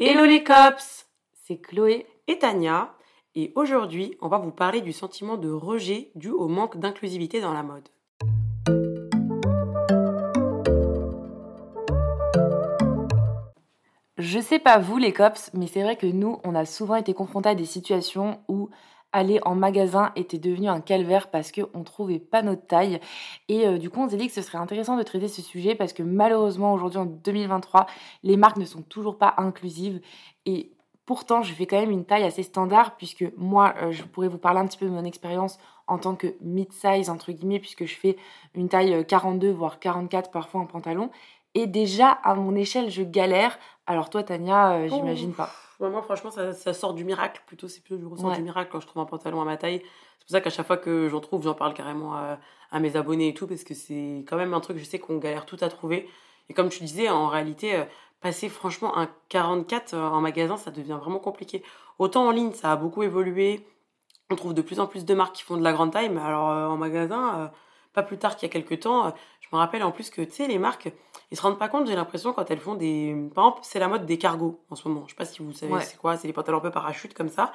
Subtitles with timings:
[0.00, 2.94] Hello les cops C'est Chloé et Tania.
[3.34, 7.52] Et aujourd'hui, on va vous parler du sentiment de rejet dû au manque d'inclusivité dans
[7.52, 7.88] la mode.
[14.18, 17.12] Je sais pas vous les cops, mais c'est vrai que nous, on a souvent été
[17.12, 18.70] confrontés à des situations où
[19.12, 23.00] aller en magasin était devenu un calvaire parce qu'on trouvait pas notre taille.
[23.48, 25.74] Et euh, du coup, on s'est dit que ce serait intéressant de traiter ce sujet
[25.74, 27.86] parce que malheureusement, aujourd'hui en 2023,
[28.22, 30.00] les marques ne sont toujours pas inclusives.
[30.46, 30.72] Et
[31.06, 34.38] pourtant, je fais quand même une taille assez standard puisque moi, euh, je pourrais vous
[34.38, 37.96] parler un petit peu de mon expérience en tant que mid-size, entre guillemets, puisque je
[37.96, 38.16] fais
[38.54, 41.10] une taille 42, euh, voire 44 parfois en pantalon.
[41.54, 43.58] Et déjà, à mon échelle, je galère.
[43.86, 45.50] Alors toi, Tania, euh, j'imagine pas.
[45.80, 47.42] Moi, franchement, ça, sort du miracle.
[47.46, 49.80] Plutôt, c'est plutôt du ressort du miracle quand je trouve un pantalon à ma taille.
[50.18, 53.28] C'est pour ça qu'à chaque fois que j'en trouve, j'en parle carrément à, mes abonnés
[53.28, 55.68] et tout, parce que c'est quand même un truc, je sais qu'on galère tout à
[55.68, 56.08] trouver.
[56.48, 57.84] Et comme tu disais, en réalité, euh,
[58.20, 61.62] passer franchement un 44 euh, en magasin, ça devient vraiment compliqué.
[61.98, 63.64] Autant en ligne, ça a beaucoup évolué.
[64.30, 66.20] On trouve de plus en plus de marques qui font de la grande taille, mais
[66.20, 67.50] alors en magasin,
[67.94, 69.14] pas plus tard qu'il y a quelques temps,
[69.50, 70.92] je me rappelle en plus que, tu sais, les marques,
[71.30, 73.14] ils se rendent pas compte, j'ai l'impression, quand elles font des.
[73.34, 75.04] Par exemple, c'est la mode des cargos en ce moment.
[75.06, 77.28] Je sais pas si vous savez c'est quoi, c'est les pantalons un peu parachute comme
[77.28, 77.52] ça.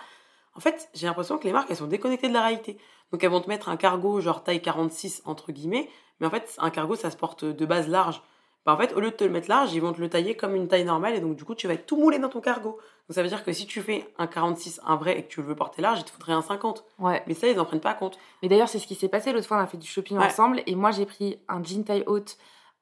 [0.55, 2.77] En fait, j'ai l'impression que les marques, elles sont déconnectées de la réalité.
[3.11, 5.89] Donc, elles vont te mettre un cargo, genre taille 46, entre guillemets.
[6.19, 8.21] Mais en fait, un cargo, ça se porte de base large.
[8.65, 10.35] Bah, en fait, au lieu de te le mettre large, ils vont te le tailler
[10.35, 11.15] comme une taille normale.
[11.15, 12.71] Et donc, du coup, tu vas être tout moulé dans ton cargo.
[12.71, 15.41] Donc, ça veut dire que si tu fais un 46, un vrai, et que tu
[15.41, 16.85] le veux porter large, il te faudrait un 50.
[16.99, 17.21] Ouais.
[17.27, 18.17] Mais ça, ils n'en prennent pas compte.
[18.41, 19.57] Mais d'ailleurs, c'est ce qui s'est passé l'autre fois.
[19.57, 20.63] On a fait du shopping ensemble.
[20.65, 22.37] Et moi, j'ai pris un jean taille haute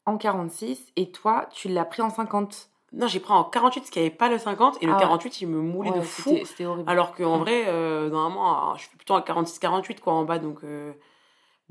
[0.06, 2.70] en 46 et toi, tu l'as pris en 50.
[2.94, 5.30] Non, j'ai pris en 48 parce qu'il n'y avait pas le 50 et le 48
[5.30, 6.38] ah il me moulait de fou.
[6.44, 6.90] C'était horrible.
[6.90, 7.42] Alors qu'en mm.
[7.42, 10.60] vrai, euh, normalement, je fais plutôt un 46-48 quoi en bas donc.
[10.64, 10.92] Euh,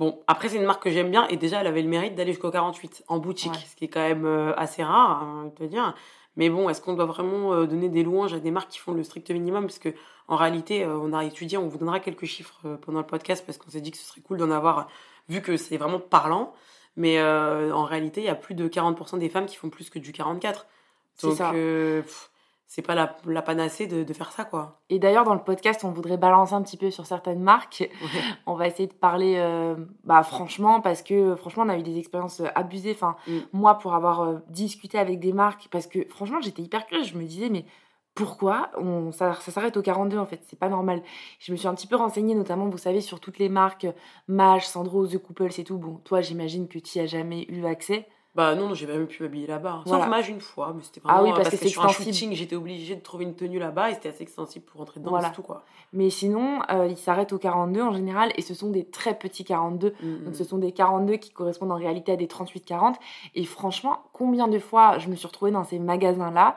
[0.00, 2.32] bon, après, c'est une marque que j'aime bien et déjà, elle avait le mérite d'aller
[2.32, 5.94] jusqu'au 48 en boutique, ce qui est quand même euh, assez rare, hein, te dire.
[6.36, 9.04] Mais bon, est-ce qu'on doit vraiment donner des louanges à des marques qui font le
[9.04, 9.66] strict minimum?
[9.66, 9.90] Parce que
[10.26, 13.68] en réalité, on a étudié, on vous donnera quelques chiffres pendant le podcast parce qu'on
[13.68, 14.88] s'est dit que ce serait cool d'en avoir,
[15.28, 16.54] vu que c'est vraiment parlant.
[16.96, 19.90] Mais euh, en réalité, il y a plus de 40% des femmes qui font plus
[19.90, 20.66] que du 44.
[21.22, 22.02] Donc, euh,
[22.70, 24.78] c'est pas la, la panacée de, de, faire ça, quoi.
[24.90, 27.90] Et d'ailleurs, dans le podcast, on voudrait balancer un petit peu sur certaines marques.
[28.46, 31.98] On va essayer de parler, euh, bah, franchement, parce que franchement, on a eu des
[31.98, 32.92] expériences abusées.
[32.92, 33.38] Enfin, mm.
[33.52, 37.08] moi, pour avoir discuté avec des marques, parce que franchement, j'étais hyper curieuse.
[37.08, 37.64] Je me disais, mais
[38.14, 41.02] pourquoi on, ça, s'arrête au 42 en fait, c'est pas normal.
[41.40, 43.88] Je me suis un petit peu renseignée notamment, vous savez, sur toutes les marques,
[44.28, 45.78] Mage, Sandro, The Couples et tout.
[45.78, 48.06] Bon, toi j'imagine que tu as jamais eu accès.
[48.34, 49.82] Bah non, j'ai même pu m'habiller là-bas.
[49.86, 52.32] Sauf Mage une fois, mais c'était vraiment ah oui, parce, que, c'est sur un shooting,
[52.32, 55.30] j'étais obligée de trouver une tenue là-bas et c'était assez extensible pour rentrer dedans, voilà.
[55.30, 55.64] tout quoi.
[55.92, 59.42] Mais sinon, euh, ils s'arrêtent au 42 en général et ce sont des très petits
[59.42, 59.94] 42.
[60.00, 60.34] Mm, Donc mm.
[60.34, 62.94] ce sont des 42 qui correspondent en réalité à des 38-40.
[63.34, 66.54] Et franchement, combien de fois je me suis retrouvée dans ces magasins-là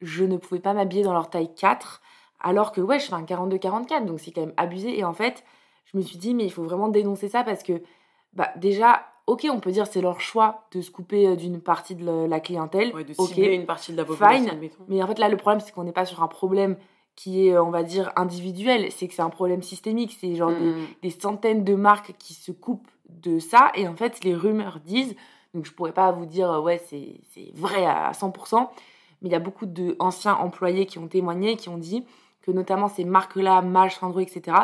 [0.00, 2.02] je ne pouvais pas m'habiller dans leur taille 4,
[2.40, 4.98] alors que ouais, je fais un 42-44, donc c'est quand même abusé.
[4.98, 5.44] Et en fait,
[5.86, 7.82] je me suis dit, mais il faut vraiment dénoncer ça parce que,
[8.34, 11.94] bah, déjà, ok, on peut dire c'est leur choix de se couper euh, d'une partie
[11.94, 12.94] de la clientèle.
[12.94, 14.50] Ouais, de cibler une partie de la population.
[14.50, 14.70] Fine.
[14.88, 16.76] Mais en fait, là, le problème, c'est qu'on n'est pas sur un problème
[17.14, 18.90] qui est, euh, on va dire, individuel.
[18.92, 20.16] C'est que c'est un problème systémique.
[20.20, 20.86] C'est genre des, mm.
[21.02, 23.72] des, centaines de marques qui se coupent de ça.
[23.74, 25.16] Et en fait, les rumeurs disent,
[25.54, 28.68] donc je pourrais pas vous dire, ouais, c'est vrai à 100%,
[29.22, 32.04] mais il y a beaucoup d'anciens employés qui ont témoigné, qui ont dit
[32.42, 34.56] que notamment ces marques-là, Mage, Sandro, etc.,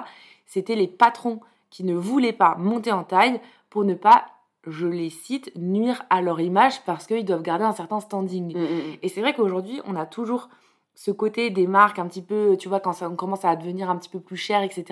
[0.47, 1.41] c'était les patrons
[1.71, 3.41] qui ne voulaient pas monter en taille
[3.71, 4.27] pour ne pas,
[4.67, 8.55] je les cite, nuire à leur image parce qu'ils doivent garder un certain standing.
[8.55, 8.97] Mm, mm, mm.
[9.03, 10.49] Et c'est vrai qu'aujourd'hui, on a toujours
[10.95, 13.97] ce côté des marques un petit peu, tu vois, quand ça commence à devenir un
[13.97, 14.85] petit peu plus cher, etc.,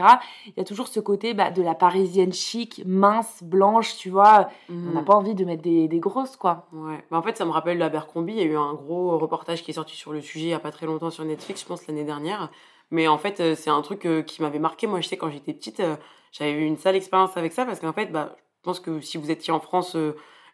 [0.46, 4.48] il y a toujours ce côté bah, de la parisienne chic, mince, blanche, tu vois.
[4.70, 6.66] On n'a pas envie de mettre des, des grosses, quoi.
[6.72, 7.04] Ouais.
[7.10, 8.32] Bah, en fait, ça me rappelle l'Abercrombie.
[8.32, 10.54] Il y a eu un gros reportage qui est sorti sur le sujet il n'y
[10.54, 12.50] a pas très longtemps sur Netflix, je pense, l'année dernière.
[12.90, 14.86] Mais en fait, euh, c'est un truc euh, qui m'avait marqué.
[14.86, 15.96] Moi, je sais, quand j'étais petite, euh,
[16.32, 19.18] j'avais eu une sale expérience avec ça parce qu'en fait, bah, je pense que si
[19.18, 19.96] vous étiez en France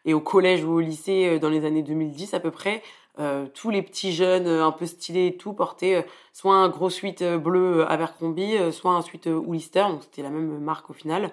[0.05, 2.81] et au collège ou au lycée dans les années 2010 à peu près,
[3.19, 6.01] euh, tous les petits jeunes euh, un peu stylés et tout portaient euh,
[6.33, 10.89] soit un gros suite bleu Abercrombie, soit un suite Hollister, donc c'était la même marque
[10.91, 11.31] au final.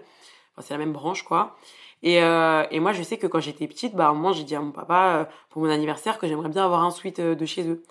[0.52, 1.56] Enfin, c'est la même branche, quoi.
[2.04, 4.44] Et, euh, et moi, je sais que quand j'étais petite, bah, à un moment, j'ai
[4.44, 7.34] dit à mon papa, euh, pour mon anniversaire, que j'aimerais bien avoir un suite euh,
[7.34, 7.82] de chez eux.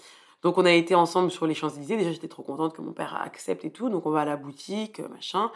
[0.44, 1.98] Donc, on a été ensemble sur les Champs-Élysées.
[1.98, 3.90] Déjà, j'étais trop contente que mon père accepte et tout.
[3.90, 5.52] Donc, on va à la boutique, machin.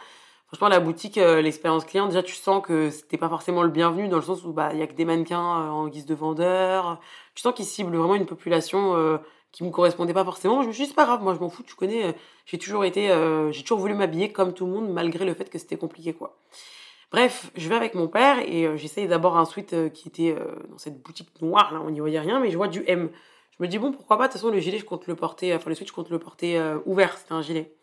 [0.48, 4.16] Franchement, la boutique, l'expérience client, déjà, tu sens que c'était pas forcément le bienvenu dans
[4.16, 7.00] le sens où, bah, il y a que des mannequins en guise de vendeurs.
[7.34, 9.20] Tu sens qu'ils ciblent vraiment une population
[9.52, 10.62] qui me correspondait pas forcément.
[10.62, 12.14] Je me suis dit, c'est pas grave, moi, je m'en fous, tu connais.
[12.46, 13.08] J'ai toujours été,
[13.50, 16.38] j'ai toujours voulu m'habiller comme tout le monde, malgré le fait que c'était compliqué, quoi.
[17.10, 20.34] Bref, je vais avec mon père et euh, j'essaye d'abord un sweat euh, qui était
[20.38, 23.08] euh, dans cette boutique noire, là, on n'y voyait rien, mais je vois du M.
[23.58, 25.54] Je me dis, bon, pourquoi pas, de toute façon, le gilet, je compte le porter,
[25.54, 27.74] enfin, le sweat, je compte le porter ouvert, c'était un gilet.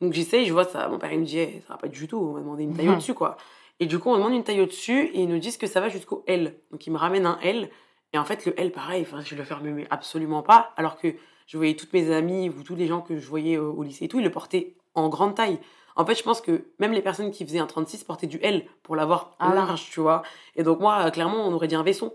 [0.00, 2.06] Donc j'essaye, je vois ça, mon père, il me dit, eh, ça va pas du
[2.06, 2.94] tout, on m'a demandé une taille mhm.
[2.94, 3.36] au-dessus, quoi.
[3.80, 5.88] Et du coup, on demande une taille au-dessus et ils nous disent que ça va
[5.88, 6.58] jusqu'au L.
[6.70, 7.70] Donc ils me ramènent un L.
[8.12, 11.14] Et en fait, le L, pareil, enfin, je le ferme absolument pas, alors que
[11.46, 14.08] je voyais toutes mes amies ou tous les gens que je voyais au lycée et
[14.08, 15.58] tout, ils le portaient en grande taille.
[15.96, 18.64] En fait, je pense que même les personnes qui faisaient un 36 portaient du L
[18.84, 20.22] pour l'avoir ah large, tu vois.
[20.54, 22.12] Et donc, moi, clairement, on aurait dit un veston.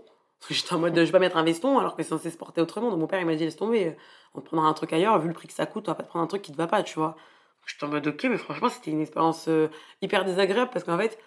[0.48, 2.60] J'étais en mode, je vais pas mettre un veston alors que c'est censé se porter
[2.60, 2.90] autrement.
[2.90, 3.94] Donc, mon père, il m'a dit, laisse tomber,
[4.34, 6.02] on te prendra un truc ailleurs, vu le prix que ça coûte, on va pas
[6.02, 7.16] te prendre un truc qui te va pas, tu vois.
[7.66, 9.68] J'étais en mode, ok, mais franchement, c'était une expérience euh,
[10.02, 11.18] hyper désagréable parce qu'en fait,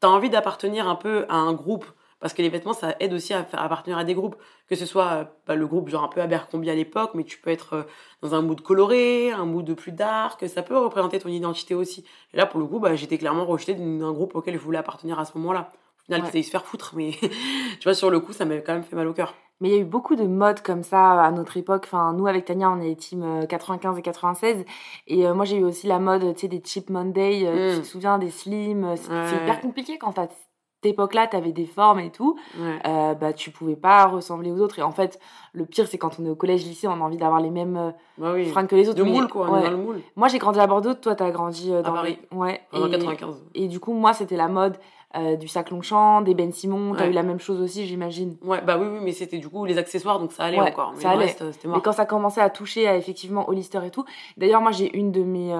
[0.00, 1.86] t'as envie d'appartenir un peu à un groupe
[2.22, 4.36] parce que les vêtements, ça aide aussi à faire appartenir à des groupes.
[4.68, 7.36] Que ce soit euh, bah, le groupe genre un peu Abercrombie à l'époque, mais tu
[7.38, 7.82] peux être euh,
[8.22, 12.04] dans un mood coloré, un mood plus dark, ça peut représenter ton identité aussi.
[12.32, 15.18] Et là, pour le coup, bah, j'étais clairement rejetée d'un groupe auquel je voulais appartenir
[15.18, 15.72] à ce moment-là.
[16.02, 16.42] Au final, ouais.
[16.42, 19.06] se faire foutre, mais tu vois, sur le coup, ça m'avait quand même fait mal
[19.06, 19.34] au cœur.
[19.60, 21.84] Mais il y a eu beaucoup de modes comme ça à notre époque.
[21.84, 24.64] Enfin, nous, avec Tania, on est team 95 euh, et 96.
[25.06, 27.46] Et moi, j'ai eu aussi la mode, tu sais, des Cheap Monday.
[27.76, 30.30] Tu te souviens des slim C'est hyper compliqué quand fait
[30.88, 34.78] époque-là, tu avais des formes et tout, euh, bah, tu pouvais pas ressembler aux autres.
[34.78, 35.18] Et en fait,
[35.52, 37.76] le pire, c'est quand on est au collège, lycée, on a envie d'avoir les mêmes
[37.76, 38.98] euh, bah fringues que les autres.
[38.98, 40.00] De moule, quoi, on est dans le moule.
[40.16, 41.92] Moi, j'ai grandi à Bordeaux, toi, tu as grandi euh, dans.
[41.92, 42.18] À Paris.
[42.32, 42.60] Ouais.
[42.72, 43.44] En 95.
[43.54, 44.76] Et du coup, moi, c'était la mode.
[45.38, 48.36] Du sac Longchamp, des Ben Simon, tu as eu la même chose aussi, j'imagine.
[48.42, 50.92] Ouais, bah oui, oui, mais c'était du coup les accessoires, donc ça allait encore.
[50.96, 51.36] Mais ça allait.
[51.66, 54.04] mais quand ça commençait à toucher à, effectivement Hollister et tout.
[54.36, 55.52] D'ailleurs, moi, j'ai une de mes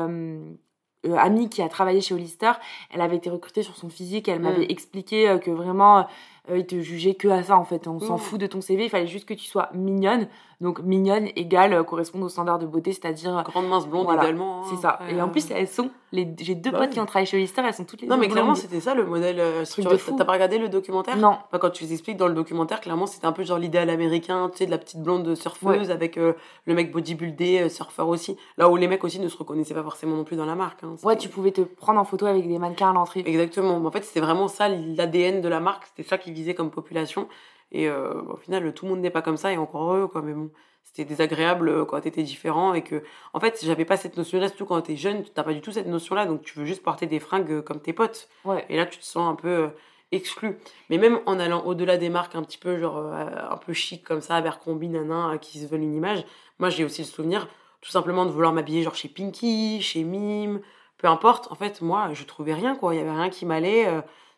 [1.05, 2.53] euh, amie qui a travaillé chez Hollister,
[2.91, 4.71] elle avait été recrutée sur son physique, elle m'avait mm.
[4.71, 6.07] expliqué euh, que vraiment
[6.51, 7.87] euh, il te jugeait que à ça en fait.
[7.87, 8.21] On s'en mm.
[8.21, 10.27] fout de ton CV, il fallait juste que tu sois mignonne.
[10.61, 14.61] Donc mignonne égale euh, correspondre aux standards de beauté, c'est-à-dire grande mince blonde également.
[14.61, 14.67] Hein.
[14.71, 15.01] C'est ça.
[15.09, 17.63] et en plus elles sont les j'ai deux bah potes qui ont travaillé chez Hollister,
[17.67, 20.33] elles sont toutes les Non mais clairement c'était ça le modèle euh, tu T'as pas
[20.33, 21.39] regardé le documentaire Non.
[21.51, 24.59] quand tu les expliques dans le documentaire, clairement c'était un peu genre l'idéal américain, tu
[24.59, 26.37] sais de la petite blonde surfeuse avec le
[26.67, 28.37] mec bodybuildé, surfeur aussi.
[28.57, 30.85] Là où les mecs aussi ne se reconnaissaient pas forcément non plus dans la marque.
[30.85, 30.95] Hein.
[31.03, 33.25] ouais, tu pouvais te prendre en photo avec des mannequins à l'entrée.
[33.27, 33.77] Exactement.
[33.85, 37.29] En fait c'était vraiment ça l'ADN de la marque, c'était ça qui visait comme population
[37.73, 40.23] et euh, au final, tout le monde n'est pas comme ça, et encore heureux, quoi.
[40.23, 40.51] Mais bon,
[40.85, 43.03] c'était désagréable euh, quand t'étais différent, et que,
[43.33, 45.87] en fait, j'avais pas cette notion-là, surtout quand t'es jeune, t'as pas du tout cette
[45.87, 48.29] notion-là, donc tu veux juste porter des fringues euh, comme tes potes.
[48.45, 48.65] Ouais.
[48.69, 49.71] Et là, tu te sens un peu
[50.13, 50.59] exclu.
[50.91, 54.21] Mais même en allant au-delà des marques un petit peu, genre, un peu chic comme
[54.21, 56.27] ça, Abercrombie, nanan, qui se veulent une image,
[56.59, 57.49] moi, j'ai aussi le souvenir,
[57.81, 60.61] tout simplement, de vouloir m'habiller, genre, chez Pinky, chez Mime,
[60.99, 61.51] peu importe.
[61.51, 62.95] En fait, moi, je trouvais rien, quoi.
[62.95, 63.89] Il y avait rien qui m'allait.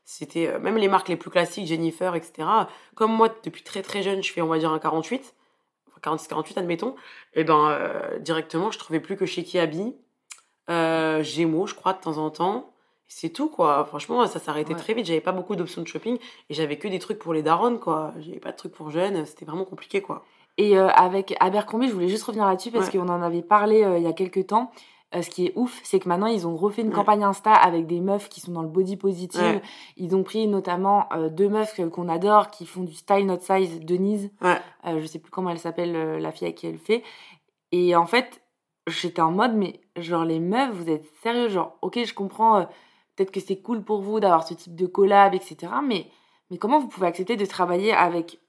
[0.05, 2.49] C'était euh, même les marques les plus classiques, Jennifer, etc.
[2.95, 5.35] Comme moi, depuis très très jeune, je fais, on va dire, un 48,
[6.03, 6.95] 46-48, admettons.
[7.33, 9.95] Et ben, euh, directement, je trouvais plus que chez Kiabi,
[10.69, 12.71] euh, Gémeaux, je crois, de temps en temps.
[13.07, 13.85] C'est tout, quoi.
[13.87, 15.07] Franchement, ça s'arrêtait très vite.
[15.07, 16.19] J'avais pas beaucoup d'options de shopping
[16.51, 18.13] et j'avais que des trucs pour les darons, quoi.
[18.19, 19.25] J'avais pas de trucs pour jeunes.
[19.25, 20.25] C'était vraiment compliqué, quoi.
[20.57, 24.07] Et avec Abercrombie, je voulais juste revenir là-dessus parce qu'on en avait parlé il y
[24.07, 24.71] a quelques temps.
[25.15, 27.87] Euh, ce qui est ouf, c'est que maintenant ils ont refait une campagne Insta avec
[27.87, 29.61] des meufs qui sont dans le body positive.
[29.97, 33.81] Ils ont pris notamment euh, deux meufs qu'on adore qui font du style not size,
[33.81, 34.31] Denise.
[34.43, 34.59] Ouais.
[34.87, 37.05] Euh, je sais plus comment elle s'appelle, la fille à qui elle fait.
[37.71, 38.43] Et en fait,
[38.89, 42.67] j'étais en mode, mais genre les meufs, vous êtes sérieux Genre, ok, je comprends,
[43.15, 45.73] peut-être que c'est cool pour vous d'avoir ce type de collab, etc.
[45.87, 46.07] Mais,
[46.51, 48.41] mais comment vous pouvez accepter de travailler avec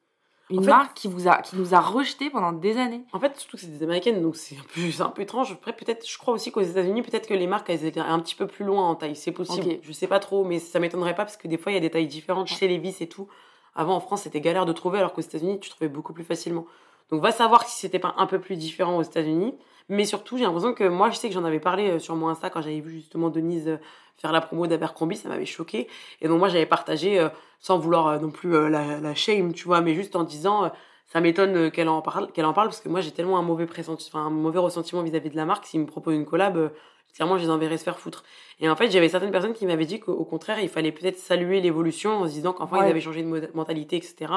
[0.49, 3.03] une marque qui, vous a, qui nous a rejeté pendant des années.
[3.13, 5.51] En fait, surtout que c'est des américaines, donc c'est un peu, un peu étrange.
[5.53, 8.35] Après, peut-être, je crois aussi qu'aux États-Unis, peut-être que les marques, elles étaient un petit
[8.35, 9.15] peu plus loin en taille.
[9.15, 9.79] C'est possible.
[9.81, 11.81] Je sais pas trop, mais ça m'étonnerait pas parce que des fois, il y a
[11.81, 13.27] des tailles différentes chez Levi's et tout.
[13.73, 16.65] Avant, en France, c'était galère de trouver, alors qu'aux États-Unis, tu trouvais beaucoup plus facilement.
[17.11, 19.55] Donc, va savoir si c'était pas un peu plus différent aux États-Unis.
[19.89, 22.29] Mais surtout, j'ai l'impression que moi, je sais que j'en avais parlé euh, sur mon
[22.29, 23.77] Insta quand j'avais vu justement Denise euh,
[24.17, 25.87] faire la promo d'Abercrombie, ça m'avait choqué.
[26.21, 29.81] Et donc, moi, j'avais partagé, euh, sans vouloir non plus la, la shame, tu vois,
[29.81, 30.71] mais juste en disant
[31.07, 33.67] ça m'étonne qu'elle en parle qu'elle en parle parce que moi j'ai tellement un mauvais
[33.67, 36.71] pressentiment un mauvais ressentiment vis-à-vis de la marque s'ils me proposent une collab
[37.13, 38.23] clairement je les enverrais se faire foutre
[38.59, 41.61] et en fait j'avais certaines personnes qui m'avaient dit qu'au contraire il fallait peut-être saluer
[41.61, 44.31] l'évolution en se disant qu'enfin ils avaient changé de mentalité etc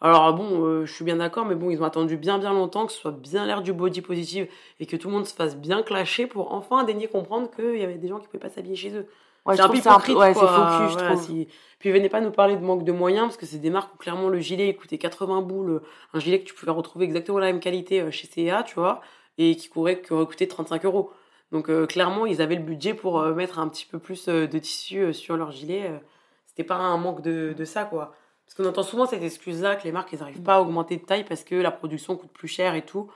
[0.00, 2.86] alors bon euh, je suis bien d'accord mais bon ils ont attendu bien bien longtemps
[2.86, 5.56] que ce soit bien l'air du body positive et que tout le monde se fasse
[5.56, 8.76] bien clasher pour enfin daigner comprendre qu'il y avait des gens qui pouvaient pas s'habiller
[8.76, 9.08] chez eux
[9.54, 10.16] c'est un peu hypocrite.
[10.16, 11.46] Ouais, c'est focus, je trouve.
[11.78, 13.98] Puis venez pas nous parler de manque de moyens, parce que c'est des marques où
[13.98, 15.80] clairement le gilet coûtait 80 boules,
[16.12, 19.00] un gilet que tu pouvais retrouver exactement la même qualité euh, chez CA, tu vois,
[19.38, 21.12] et qui courait, qui aurait coûté 35 euros.
[21.52, 24.58] Donc euh, clairement, ils avaient le budget pour euh, mettre un petit peu plus de
[24.58, 25.92] tissu sur leur gilet.
[26.46, 28.14] C'était pas un manque de, de ça, quoi.
[28.48, 31.02] Parce qu'on entend souvent cette excuse-là que les marques, elles n'arrivent pas à augmenter de
[31.02, 33.10] taille parce que la production coûte plus cher et tout.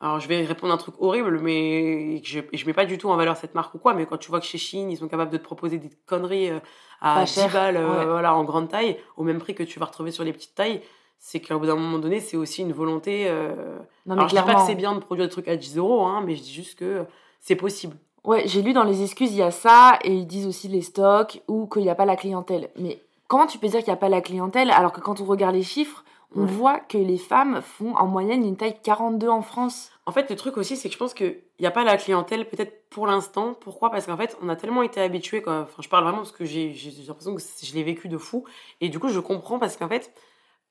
[0.00, 3.16] Alors, je vais répondre un truc horrible, mais je, je mets pas du tout en
[3.16, 3.92] valeur cette marque ou quoi.
[3.92, 6.50] Mais quand tu vois que chez Chine, ils sont capables de te proposer des conneries
[6.50, 6.60] euh,
[7.02, 10.12] à 10 balles euh, voilà, en grande taille, au même prix que tu vas retrouver
[10.12, 10.80] sur les petites tailles,
[11.18, 13.26] c'est qu'à bout d'un moment donné, c'est aussi une volonté.
[13.28, 13.78] Euh...
[14.06, 15.76] Non, mais Alors, je dis pas que c'est bien de produire des trucs à 10
[15.76, 17.04] euros, hein, mais je dis juste que
[17.40, 17.96] c'est possible.
[18.24, 20.80] Ouais, j'ai lu dans les excuses, il y a ça, et ils disent aussi les
[20.80, 22.70] stocks ou qu'il n'y a pas la clientèle.
[22.76, 22.98] Mais
[23.34, 25.56] comment tu peux dire qu'il n'y a pas la clientèle alors que quand on regarde
[25.56, 26.04] les chiffres,
[26.36, 29.90] on voit que les femmes font en moyenne une taille 42 en France.
[30.06, 32.48] En fait, le truc aussi, c'est que je pense qu'il n'y a pas la clientèle,
[32.48, 33.54] peut-être pour l'instant.
[33.60, 33.90] Pourquoi?
[33.90, 35.42] Parce qu'en fait, on a tellement été habitués.
[35.48, 36.72] Enfin, je parle vraiment parce que j'ai
[37.08, 38.44] l'impression que je l'ai vécu de fou.
[38.80, 40.12] Et du coup, je comprends parce qu'en fait,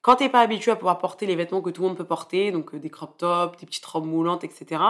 [0.02, 2.54] quand t'es pas habitué à pouvoir porter les vêtements que tout le monde peut porter,
[2.54, 4.82] donc euh, des crop tops, des petites robes moulantes, etc.,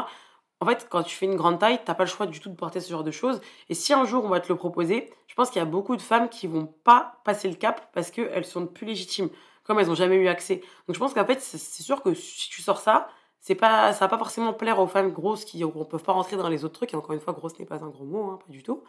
[0.63, 2.55] en fait, quand tu fais une grande taille, t'as pas le choix du tout de
[2.55, 3.41] porter ce genre de choses.
[3.69, 5.97] Et si un jour on va te le proposer, je pense qu'il y a beaucoup
[5.97, 9.29] de femmes qui vont pas passer le cap parce qu'elles sont plus légitimes
[9.63, 10.61] comme elles n'ont jamais eu accès.
[10.87, 13.09] Donc je pense qu'en fait, c'est sûr que si tu sors ça,
[13.41, 16.37] c'est pas, ça va pas forcément plaire aux femmes grosses qui ne peuvent pas rentrer
[16.37, 16.93] dans les autres trucs.
[16.93, 18.83] Et encore une fois, grosse n'est pas un gros mot, hein, pas du tout.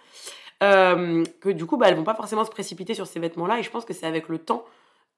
[0.63, 3.59] Euh, que du coup, bah, elles vont pas forcément se précipiter sur ces vêtements-là.
[3.59, 4.65] Et je pense que c'est avec le temps,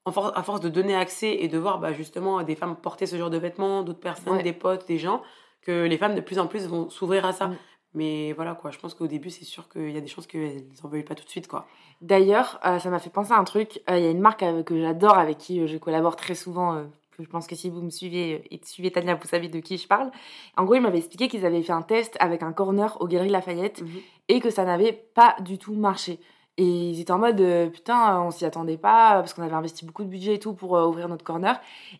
[0.05, 3.29] à force de donner accès et de voir bah, justement des femmes porter ce genre
[3.29, 5.21] de vêtements, d'autres personnes, des potes, des gens,
[5.67, 7.47] que les femmes de plus en plus vont s'ouvrir à ça.
[7.47, 7.57] Mm.
[7.93, 10.63] Mais voilà, quoi, je pense qu'au début, c'est sûr qu'il y a des chances qu'elles
[10.83, 11.67] n'en veuillent pas tout de suite, quoi.
[12.01, 13.81] D'ailleurs, euh, ça m'a fait penser à un truc.
[13.89, 16.85] Euh, il y a une marque euh, que j'adore, avec qui je collabore très souvent.
[17.19, 19.87] je pense que si vous me suivez et suivez Tania, vous savez de qui je
[19.87, 20.11] parle.
[20.55, 23.29] En gros, ils m'avaient expliqué qu'ils avaient fait un test avec un corner au Galeries
[23.29, 23.89] Lafayette mhm.
[24.29, 26.19] et que ça n'avait pas du tout marché.
[26.57, 30.03] Et ils étaient en mode putain, on s'y attendait pas parce qu'on avait investi beaucoup
[30.03, 31.59] de budget et tout pour ouvrir notre corner.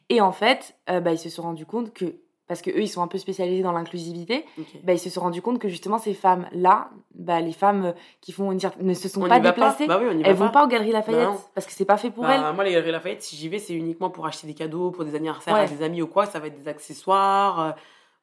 [0.10, 2.16] Et en fait, bah, ils se sont rendus compte que
[2.48, 4.46] parce que eux ils sont un peu spécialisés dans l'inclusivité,
[4.84, 8.32] bah, ils se sont rendus compte que justement ces femmes là, bah, les femmes qui
[8.32, 11.30] font une ne se sont pas déplacées, bah oui, elles vont pas aux Galeries Lafayette
[11.54, 12.56] parce que c'est pas fait pour bah, elles.
[12.56, 15.16] Moi les Galeries Lafayette, si j'y vais, c'est uniquement pour acheter des cadeaux pour des
[15.16, 17.60] anniversaires à des amis ou quoi, ça va être des accessoires.
[17.60, 17.72] Euh,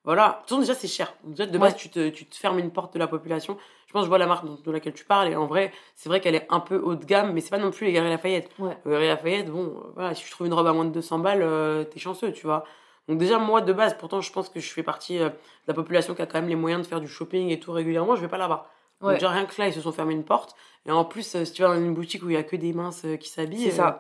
[0.05, 1.15] voilà, de toute déjà c'est cher.
[1.25, 3.57] Déjà de base tu, te, tu te fermes une porte de la population.
[3.87, 6.11] Je pense que je vois la marque de laquelle tu parles et en vrai, c'est
[6.11, 8.11] vrai qu'elle est un peu haut de gamme, mais c'est pas non plus les Galeries
[8.11, 8.51] Lafayette.
[8.59, 11.21] Les Galeries Lafayette, bon, euh, voilà, si tu trouves une robe à moins de 200
[11.21, 12.65] balles, euh, t'es chanceux, tu vois.
[13.09, 15.35] Donc déjà, moi, de base, pourtant, je pense que je fais partie euh, de
[15.69, 18.17] la population qui a quand même les moyens de faire du shopping et tout régulièrement,
[18.17, 18.69] je vais pas là-bas.
[19.01, 20.57] Donc déjà, rien que là, ils se sont fermés une porte.
[20.87, 22.57] Et en plus, euh, si tu vas dans une boutique où il y a que
[22.57, 23.65] des minces euh, qui s'habillent...
[23.65, 23.99] C'est ça.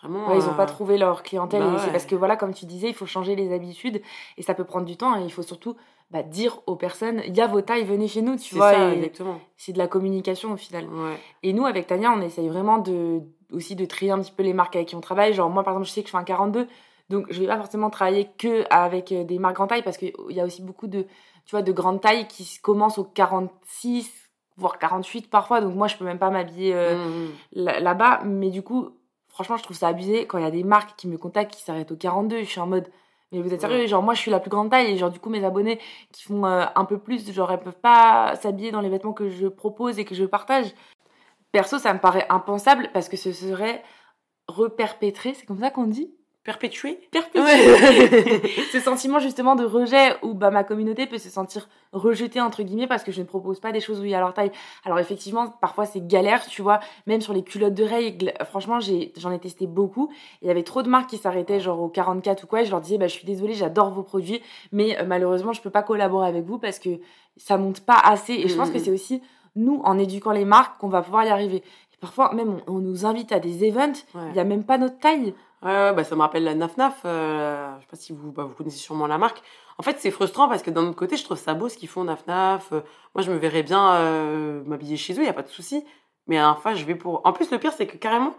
[0.00, 1.62] vraiment, ils n'ont pas trouvé leur clientèle.
[1.62, 4.02] Bah c'est parce que, voilà, comme tu disais, il faut changer les habitudes.
[4.36, 5.16] Et ça peut prendre du temps.
[5.20, 5.76] Et il faut surtout
[6.10, 8.72] bah, dire aux personnes, il y a vos tailles, venez chez nous, tu vois.
[8.72, 9.40] Ça, exactement.
[9.56, 10.88] C'est de la communication au final.
[11.42, 13.22] Et nous, avec Tania, on essaye vraiment de
[13.52, 15.32] aussi de trier un petit peu les marques avec qui on travaille.
[15.32, 16.66] Genre, moi, par exemple, je sais que je fais un 42.
[17.10, 20.12] Donc, je vais pas forcément travailler que avec euh, des marques grande taille parce qu'il
[20.30, 21.02] y a aussi beaucoup de,
[21.44, 24.10] tu vois, de grande taille qui commencent au 46,
[24.56, 25.60] voire 48 parfois.
[25.60, 27.64] Donc, moi, je peux même pas m'habiller euh, mmh, mmh.
[27.80, 28.22] là-bas.
[28.24, 28.90] Mais du coup,
[29.28, 31.62] franchement, je trouve ça abusé quand il y a des marques qui me contactent qui
[31.62, 32.40] s'arrêtent au 42.
[32.40, 32.88] Je suis en mode,
[33.32, 33.86] mais vous êtes sérieux?
[33.86, 35.80] Genre, moi, je suis la plus grande taille et genre, du coup, mes abonnés
[36.12, 39.28] qui font euh, un peu plus, genre, elles peuvent pas s'habiller dans les vêtements que
[39.28, 40.72] je propose et que je partage.
[41.52, 43.82] Perso, ça me paraît impensable parce que ce serait
[44.48, 46.14] reperpétré, c'est comme ça qu'on dit?
[46.44, 47.42] Perpétuer perpétuer
[48.72, 52.86] ce sentiment justement de rejet où bah, ma communauté peut se sentir rejetée entre guillemets
[52.86, 54.52] parce que je ne propose pas des choses où il y a leur taille.
[54.84, 58.34] Alors effectivement parfois c'est galère tu vois même sur les culottes de règles.
[58.44, 60.10] Franchement j'en ai, testé beaucoup.
[60.42, 62.60] Il y avait trop de marques qui s'arrêtaient genre au 44 ou quoi.
[62.60, 65.62] Et je leur disais bah, je suis désolée j'adore vos produits mais euh, malheureusement je
[65.62, 66.90] peux pas collaborer avec vous parce que
[67.38, 68.34] ça monte pas assez.
[68.34, 68.84] Et je pense que mmh.
[68.84, 69.22] c'est aussi
[69.56, 71.62] nous en éduquant les marques qu'on va pouvoir y arriver
[72.04, 75.34] parfois même on, nous invite à des events il y a même pas notre taille
[75.64, 77.00] Ouais, bah, ça me rappelle la Naf Naf.
[77.06, 79.42] Euh, je sais pas si vous, bah, vous connaissez sûrement la marque.
[79.78, 81.88] En fait, c'est frustrant parce que d'un autre côté, je trouve ça beau ce qu'ils
[81.88, 82.70] font Naf Naf.
[82.72, 82.82] Euh,
[83.14, 85.82] moi, je me verrais bien euh, m'habiller chez eux, il y a pas de souci.
[86.26, 87.22] Mais à la fin, je vais pour.
[87.24, 88.34] En plus, le pire, c'est que carrément,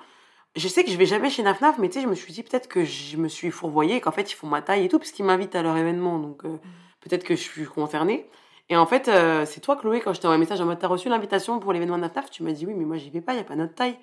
[0.55, 2.31] je sais que je vais jamais chez Naf Naf, mais tu sais, je me suis
[2.31, 4.99] dit peut-être que je me suis fourvoyée, qu'en fait, ils font ma taille et tout,
[4.99, 6.19] parce qu'ils m'invitent à leur événement.
[6.19, 6.59] Donc, mm.
[7.01, 8.29] peut-être que je suis concernée.
[8.69, 9.09] Et en fait,
[9.45, 11.71] c'est toi, Chloé, quand je t'ai envoyé un message en mode T'as reçu l'invitation pour
[11.71, 13.43] l'événement Naf Naf Tu m'as dit Oui, mais moi, j'y vais pas, il y a
[13.43, 13.97] pas notre taille.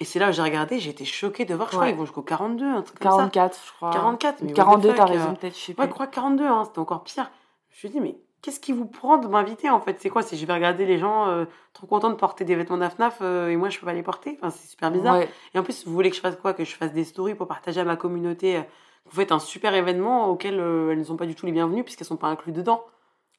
[0.00, 2.04] Et c'est là où j'ai regardé, j'ai été choquée de voir, je crois qu'ils vont
[2.04, 3.90] jusqu'au 42, un truc 44, je crois.
[3.90, 6.80] 44, mais 42, t'as raison, euh, peut-être, je sais Ouais, je crois 42, hein, c'était
[6.80, 7.30] encore pire.
[7.70, 10.00] Je me suis dit, mais qu'est-ce qui vous prend de m'inviter en fait?
[10.00, 10.22] C'est quoi?
[10.22, 11.44] C'est je vais regarder les gens euh,
[11.74, 14.36] trop contents de porter des vêtements d'AFNAF euh, et moi je peux pas les porter?
[14.40, 15.20] Enfin, C'est super bizarre.
[15.54, 16.54] Et en plus, vous voulez que je fasse quoi?
[16.54, 18.60] Que je fasse des stories pour partager à ma communauté
[19.06, 22.06] Vous faites un super événement auquel elles ne sont pas du tout les bienvenues puisqu'elles
[22.06, 22.84] sont pas incluses dedans.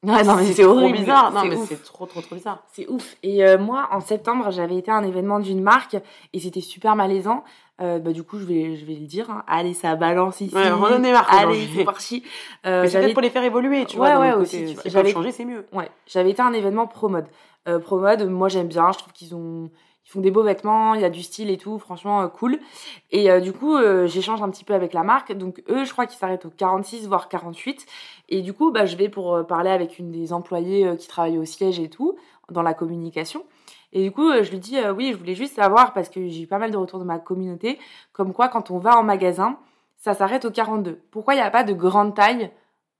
[0.02, 0.98] Ouais, non, mais c'est horrible.
[0.98, 1.32] bizarre.
[1.32, 2.62] Non, mais c'est trop, trop, trop bizarre.
[2.72, 3.16] C'est ouf.
[3.22, 5.96] Et euh, moi, en septembre, j'avais été à un événement d'une marque
[6.32, 7.44] et c'était super malaisant.
[7.80, 9.30] Euh, bah, du coup, je vais, je vais le dire.
[9.30, 9.42] Hein.
[9.46, 10.54] Allez, ça balance ici.
[10.54, 11.32] Ouais, redonnez marque.
[11.32, 12.22] Allez, c'est parti.
[12.66, 14.20] Euh, mais c'est peut-être pour les faire évoluer, tu ouais, vois.
[14.20, 14.76] Ouais, aussi.
[14.84, 15.66] J'avais changé, c'est mieux.
[15.72, 17.26] Ouais, j'avais été à un événement pro mode.
[17.68, 18.92] Euh, pro mode, moi j'aime bien.
[18.92, 19.70] Je trouve qu'ils ont
[20.06, 22.60] ils font des beaux vêtements, il y a du style et tout, franchement euh, cool.
[23.10, 25.32] Et euh, du coup, euh, j'échange un petit peu avec la marque.
[25.32, 27.84] Donc eux, je crois qu'ils s'arrêtent au 46 voire 48.
[28.28, 31.44] Et du coup, bah, je vais pour parler avec une des employées qui travaille au
[31.44, 32.16] siège et tout,
[32.50, 33.44] dans la communication.
[33.92, 36.46] Et du coup, je lui dis oui, je voulais juste savoir parce que j'ai eu
[36.46, 37.78] pas mal de retours de ma communauté,
[38.12, 39.58] comme quoi quand on va en magasin,
[39.96, 41.00] ça s'arrête au 42.
[41.10, 42.50] Pourquoi il n'y a pas de grande taille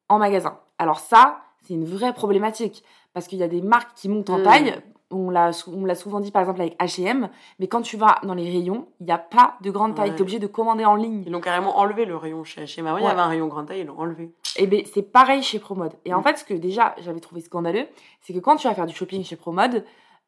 [0.09, 0.59] en magasin?
[0.79, 4.39] Alors ça, c'est une vraie problématique parce qu'il y a des marques qui montent en
[4.39, 4.43] mmh.
[4.43, 8.51] taille on l'a souvent dit par exemple avec H&M, mais quand tu vas dans les
[8.51, 10.11] rayons, il n'y a pas de grande taille.
[10.11, 11.23] Tu es obligé de commander en ligne.
[11.27, 12.87] Ils l'ont carrément enlevé le rayon chez H&M.
[12.87, 14.25] Avant, il y avait un rayon grande taille, ils l'ont enlevé.
[14.57, 15.93] Et eh ben c'est pareil chez Promode.
[16.05, 16.25] Et en mm.
[16.25, 17.87] fait, ce que déjà j'avais trouvé scandaleux,
[18.21, 19.85] c'est que quand tu vas faire du shopping chez Promode,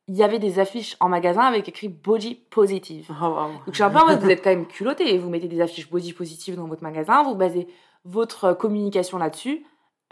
[0.06, 3.10] il y avait des affiches en magasin avec écrit body positive.
[3.22, 5.18] Oh, Donc je suis un peu en mode, vous êtes quand même culotté.
[5.18, 7.66] Vous mettez des affiches body positive dans votre magasin, vous basez
[8.04, 9.64] votre communication là-dessus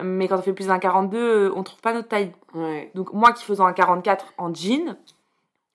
[0.03, 2.33] mais quand on fait plus d'un 42, on trouve pas notre taille.
[2.95, 4.97] Donc moi qui faisais un 44 en jean,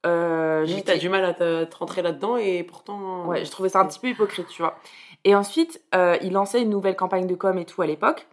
[0.06, 3.26] euh, t'as du mal à te, rentrer là-dedans et pourtant.
[3.28, 4.78] Ouais, je trouvais ça un petit peu hypocrite, tu vois.
[5.24, 8.28] Et ensuite, euh, il lançait une nouvelle campagne de com et tout à l'époque.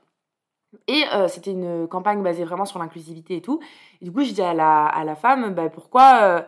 [0.86, 3.60] Et euh, c'était une campagne basée vraiment sur l'inclusivité et tout.
[4.00, 6.40] Et du coup, je dis à la, à la femme, bah, pourquoi il euh,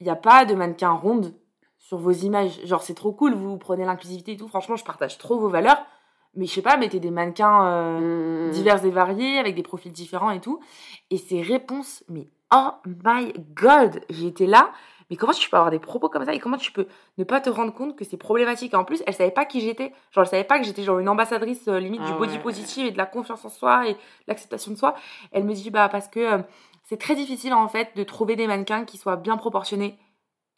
[0.00, 1.34] n'y a pas de mannequin ronde
[1.78, 2.60] sur vos images?
[2.64, 4.48] Genre, c'est trop cool, vous prenez l'inclusivité et tout.
[4.48, 5.78] Franchement, je partage trop vos valeurs
[6.36, 8.50] mais je sais pas, mettez des mannequins euh, mmh.
[8.52, 10.60] divers et variés, avec des profils différents et tout.
[11.10, 12.70] Et ces réponses, mais oh
[13.04, 14.70] my god, été là.
[15.08, 17.40] Mais comment tu peux avoir des propos comme ça et comment tu peux ne pas
[17.40, 18.74] te rendre compte que c'est problématique?
[18.74, 19.92] Et en plus, elle savait pas qui j'étais.
[20.10, 22.86] Genre, elle savait pas que j'étais genre une ambassadrice euh, limite du ah body positive
[22.86, 24.96] et de la confiance en soi et l'acceptation de soi.
[25.30, 26.38] Elle me dit bah parce que euh,
[26.82, 29.96] c'est très difficile en fait de trouver des mannequins qui soient bien proportionnés.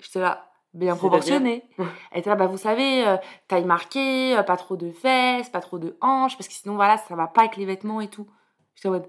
[0.01, 1.65] J'étais là, bien proportionné.
[2.11, 3.17] Elle était là, bah, vous savez, euh,
[3.49, 6.97] taille marquée, euh, pas trop de fesses, pas trop de hanches, parce que sinon, voilà,
[6.97, 8.27] ça va pas avec les vêtements et tout.
[8.75, 9.09] J'étais en mode,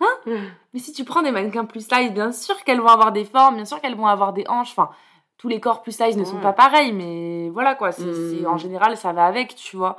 [0.00, 0.16] hein?
[0.74, 3.56] Mais si tu prends des mannequins plus size, bien sûr qu'elles vont avoir des formes,
[3.56, 4.90] bien sûr qu'elles vont avoir des hanches, enfin,
[5.38, 8.46] tous les corps plus size ne sont pas pareils, mais voilà quoi, c'est, mmh.
[8.46, 9.96] en général, ça va avec, tu vois.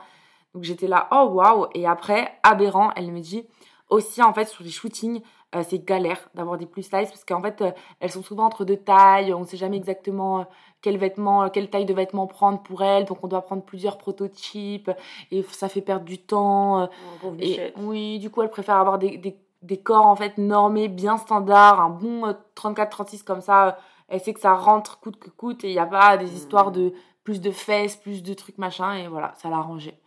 [0.53, 3.47] Donc j'étais là, oh waouh, et après, aberrant, elle me dit,
[3.89, 5.21] aussi en fait, sur les shootings,
[5.55, 7.63] euh, c'est galère d'avoir des plus size parce qu'en fait,
[7.99, 10.45] elles sont souvent entre deux tailles, on sait jamais exactement
[10.81, 13.05] quel vêtement, quelle taille de vêtements prendre pour elle.
[13.05, 14.91] Donc on doit prendre plusieurs prototypes
[15.31, 16.89] et ça fait perdre du temps.
[17.23, 20.87] Oh, et, oui, du coup elle préfère avoir des, des, des, corps en fait normés,
[20.87, 23.77] bien standards, un bon 34-36 euh, comme ça.
[24.07, 26.69] Elle sait que ça rentre coûte que coûte et il n'y a pas des histoires
[26.69, 26.73] mmh.
[26.73, 29.97] de plus de fesses, plus de trucs machin et voilà, ça l'a arrangé.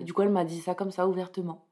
[0.00, 1.64] Et du coup elle m'a dit ça comme ça ouvertement.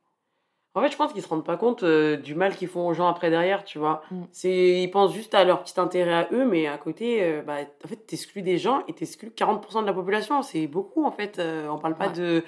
[0.75, 2.95] En fait, je pense qu'ils se rendent pas compte euh, du mal qu'ils font aux
[2.95, 4.03] gens après derrière, tu vois.
[4.11, 4.23] Mm.
[4.31, 7.57] C'est, ils pensent juste à leur petit intérêt à eux, mais à côté, euh, bah,
[7.85, 10.43] en fait, t'exclus des gens et t'exclus 40% de la population.
[10.43, 11.39] C'est beaucoup, en fait.
[11.39, 12.45] Euh, on parle pas de.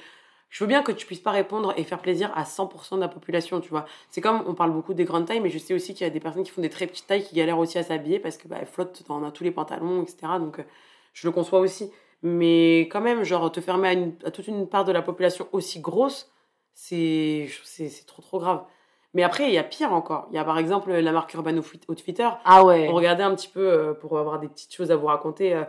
[0.51, 3.09] Je veux bien que tu puisses pas répondre et faire plaisir à 100% de la
[3.09, 3.87] population, tu vois.
[4.11, 6.13] C'est comme, on parle beaucoup des grandes tailles, mais je sais aussi qu'il y a
[6.13, 8.49] des personnes qui font des très petites tailles qui galèrent aussi à s'habiller parce que
[8.49, 10.19] bah, elles flottent dans, tous les pantalons, etc.
[10.41, 10.61] Donc,
[11.15, 11.91] je le conçois aussi.
[12.23, 16.31] Mais quand même, genre, te fermer à toute une part de la population aussi grosse,
[16.81, 18.65] c'est c'est trop trop grave.
[19.13, 20.29] Mais après, il y a pire encore.
[20.31, 21.57] Il y a par exemple la marque Urban
[21.89, 22.29] Outfitter.
[22.45, 22.89] Ah ouais.
[22.89, 25.65] On regardait un petit peu euh, pour avoir des petites choses à vous raconter, euh,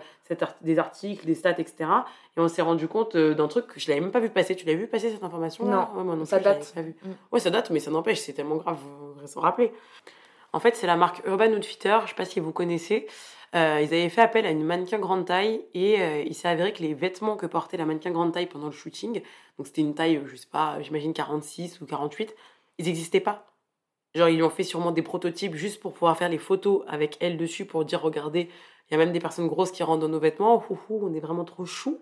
[0.61, 1.89] des articles, des stats, etc.
[2.37, 4.55] Et on s'est rendu compte euh, d'un truc que je l'avais même pas vu passer.
[4.55, 6.71] Tu l'as vu passer cette information Non, moi non ça date.
[6.73, 6.95] Pas vu.
[7.03, 7.09] Mm.
[7.31, 9.73] Ouais, ça date, mais ça n'empêche, c'est tellement grave, vous s'en rappeler.
[10.53, 11.99] En fait, c'est la marque Urban Outfitter.
[12.03, 13.07] Je sais pas si vous connaissez.
[13.53, 16.71] Euh, ils avaient fait appel à une mannequin grande taille et euh, il s'est avéré
[16.71, 19.21] que les vêtements que portait la mannequin grande taille pendant le shooting,
[19.57, 22.33] donc c'était une taille, je sais pas, j'imagine 46 ou 48,
[22.77, 23.51] ils n'existaient pas.
[24.15, 27.17] Genre, ils lui ont fait sûrement des prototypes juste pour pouvoir faire les photos avec
[27.19, 28.49] elle dessus pour dire regardez,
[28.89, 31.43] il y a même des personnes grosses qui rentrent dans nos vêtements, on est vraiment
[31.43, 31.99] trop chou.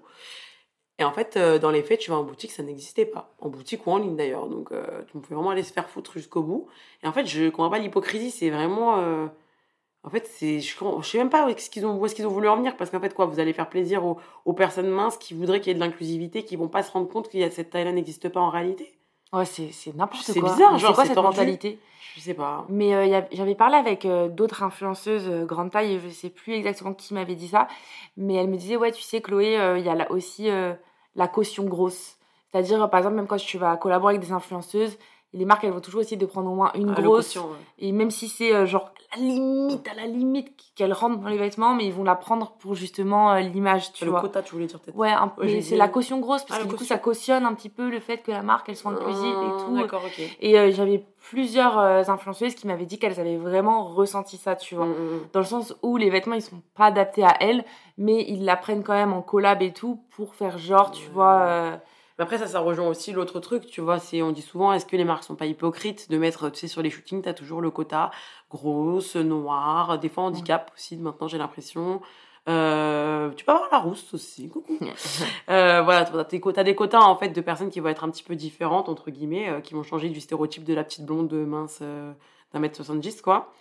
[1.00, 3.34] Et en fait, euh, dans les faits, tu vas en boutique, ça n'existait pas.
[3.40, 4.48] En boutique ou en ligne d'ailleurs.
[4.48, 4.70] Donc,
[5.08, 6.68] tu pouvais vraiment aller se faire foutre jusqu'au bout.
[7.04, 8.32] Et en fait, je comprends pas l'hypocrisie.
[8.32, 9.30] C'est vraiment.
[10.04, 12.32] En fait, c'est, je, ne sais même pas où est-ce qu'ils ont, est-ce qu'ils ont
[12.32, 14.04] voulu en venir, parce qu'en fait, quoi, vous allez faire plaisir
[14.46, 17.10] aux, personnes minces qui voudraient qu'il y ait de l'inclusivité, qui vont pas se rendre
[17.10, 18.98] compte qu'il y a cette taille-là n'existe pas en réalité.
[19.34, 20.34] Ouais, c'est, c'est n'importe quoi.
[20.34, 21.80] C'est bizarre, genre, c'est quoi cette mentalité?
[22.16, 22.66] Je sais pas.
[22.70, 26.54] Mais euh, j'avais parlé avec euh, d'autres influenceuses euh, grande taille, et je sais plus
[26.54, 27.68] exactement qui m'avait dit ça,
[28.16, 30.50] mais elle me disait, ouais, tu sais, Chloé, il y a là aussi
[31.20, 32.18] la caution grosse.
[32.50, 34.98] C'est-à-dire, par exemple, même quand tu vas collaborer avec des influenceuses,
[35.34, 37.38] les marques, elles vont toujours essayer de prendre au moins une ah, grosse.
[37.78, 41.38] Et même si c'est euh, genre la limite, à la limite qu'elle rentre dans les
[41.38, 44.22] vêtements, mais ils vont la prendre pour justement euh, l'image, tu le vois.
[44.22, 44.98] Le quota, tu voulais dire peut-être.
[44.98, 45.14] Ouais,
[45.62, 48.00] c'est la caution grosse, parce ah, que du coup, ça cautionne un petit peu le
[48.00, 49.78] fait que la marque, elle soit inclusive et ah, tout.
[49.78, 50.20] D'accord, ok.
[50.40, 51.78] Et euh, j'avais plusieurs
[52.10, 54.86] influenceuses qui m'avaient dit qu'elles avaient vraiment ressenti ça, tu vois.
[54.86, 55.20] Mm, mm, mm.
[55.34, 57.64] Dans le sens où les vêtements, ils sont pas adaptés à elles,
[58.00, 61.80] mais ils la prennent quand même en collab et tout pour faire genre, tu vois
[62.20, 63.98] mais après, ça, ça rejoint aussi l'autre truc, tu vois.
[63.98, 66.68] C'est, on dit souvent, est-ce que les marques sont pas hypocrites de mettre, tu sais,
[66.68, 68.12] sur les shootings, tu as toujours le quota
[68.52, 72.02] grosse, noire, des fois handicap aussi, maintenant, j'ai l'impression.
[72.50, 74.78] Euh, tu peux avoir la rousse aussi, coucou.
[75.50, 78.10] euh, voilà, tu as, as, des quotas en fait de personnes qui vont être un
[78.10, 81.32] petit peu différentes, entre guillemets, euh, qui vont changer du stéréotype de la petite blonde
[81.32, 83.54] mince d'un mètre 70, quoi.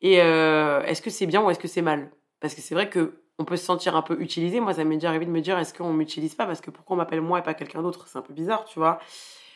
[0.00, 2.10] Et est-ce que c'est bien ou est-ce que c'est mal?
[2.40, 4.60] Parce que c'est vrai que on peut se sentir un peu utilisé.
[4.60, 6.94] Moi, ça m'est déjà arrivé de me dire est-ce qu'on m'utilise pas parce que pourquoi
[6.94, 8.06] on m'appelle moi et pas quelqu'un d'autre?
[8.08, 8.98] C'est un peu bizarre, tu vois.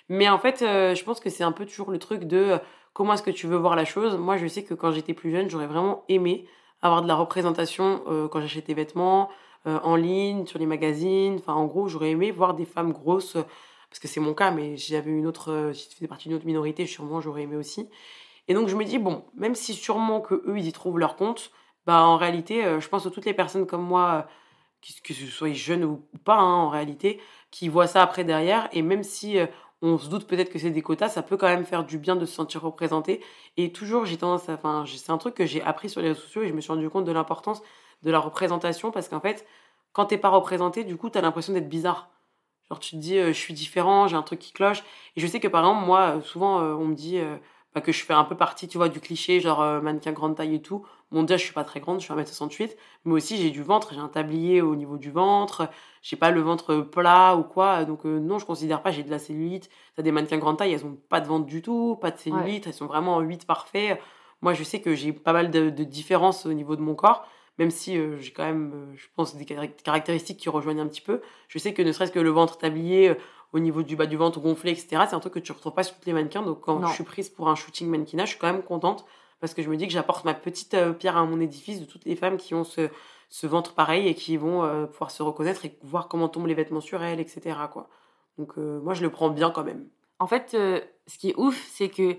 [0.09, 2.59] Mais en fait, euh, je pense que c'est un peu toujours le truc de euh,
[2.93, 4.17] comment est-ce que tu veux voir la chose?
[4.17, 6.47] Moi, je sais que quand j'étais plus jeune, j'aurais vraiment aimé
[6.83, 9.31] avoir de la représentation euh, quand j'achetais des vêtements
[9.67, 11.37] en ligne, sur les magazines.
[11.39, 13.37] Enfin, en gros, j'aurais aimé voir des femmes grosses
[13.91, 16.87] parce que c'est mon cas, mais j'avais une autre, si faisais partie d'une autre minorité,
[16.87, 17.87] sûrement j'aurais aimé aussi.
[18.49, 21.17] Et donc je me dis bon, même si sûrement que eux ils y trouvent leur
[21.17, 21.51] compte,
[21.87, 25.27] bah, en réalité, euh, je pense à toutes les personnes comme moi, euh, que, ce
[25.27, 28.69] soit jeunes ou pas, hein, en réalité, qui voient ça après derrière.
[28.73, 29.47] Et même si euh,
[29.83, 32.17] on se doute peut-être que c'est des quotas, ça peut quand même faire du bien
[32.17, 33.23] de se sentir représenté.
[33.57, 34.55] Et toujours, j'ai tendance à.
[34.55, 36.73] Enfin, c'est un truc que j'ai appris sur les réseaux sociaux et je me suis
[36.73, 37.63] rendu compte de l'importance
[38.03, 39.47] de la représentation parce qu'en fait,
[39.93, 42.11] quand t'es pas représenté, du coup, t'as l'impression d'être bizarre.
[42.69, 44.83] Genre, tu te dis, je suis différent, j'ai un truc qui cloche.
[45.17, 47.21] Et je sais que par exemple, moi, souvent, on me dit
[47.75, 50.55] bah, que je fais un peu partie, tu vois, du cliché, genre mannequin grande taille
[50.57, 50.87] et tout.
[51.13, 53.93] Bon, déjà, je suis pas très grande, je suis 1m68, mais aussi j'ai du ventre,
[53.93, 55.69] j'ai un tablier au niveau du ventre,
[56.03, 59.11] j'ai pas le ventre plat ou quoi, donc euh, non, je considère pas, j'ai de
[59.11, 59.71] la cellulite.
[59.97, 62.69] T'as des mannequins grande taille, elles ont pas de ventre du tout, pas de cellulite,
[62.69, 64.01] elles sont vraiment en 8 parfaits.
[64.41, 67.27] Moi, je sais que j'ai pas mal de, différences au niveau de mon corps,
[67.59, 71.03] même si euh, j'ai quand même, euh, je pense, des caractéristiques qui rejoignent un petit
[71.03, 71.21] peu.
[71.49, 73.17] Je sais que ne serait-ce que le ventre tablier,
[73.53, 75.83] au niveau du bas du ventre gonflé, etc., c'est un truc que tu retrouves pas
[75.83, 76.43] sur tous les mannequins.
[76.43, 79.05] Donc quand je suis prise pour un shooting mannequinat, je suis quand même contente
[79.41, 81.87] parce que je me dis que j'apporte ma petite euh, pierre à mon édifice de
[81.87, 82.89] toutes les femmes qui ont ce,
[83.29, 86.55] ce ventre pareil et qui vont euh, pouvoir se reconnaître et voir comment tombent les
[86.55, 87.57] vêtements sur elles, etc.
[87.73, 87.89] Quoi.
[88.39, 89.87] Donc euh, moi, je le prends bien quand même.
[90.19, 92.17] En fait, ce qui est ouf, c'est que,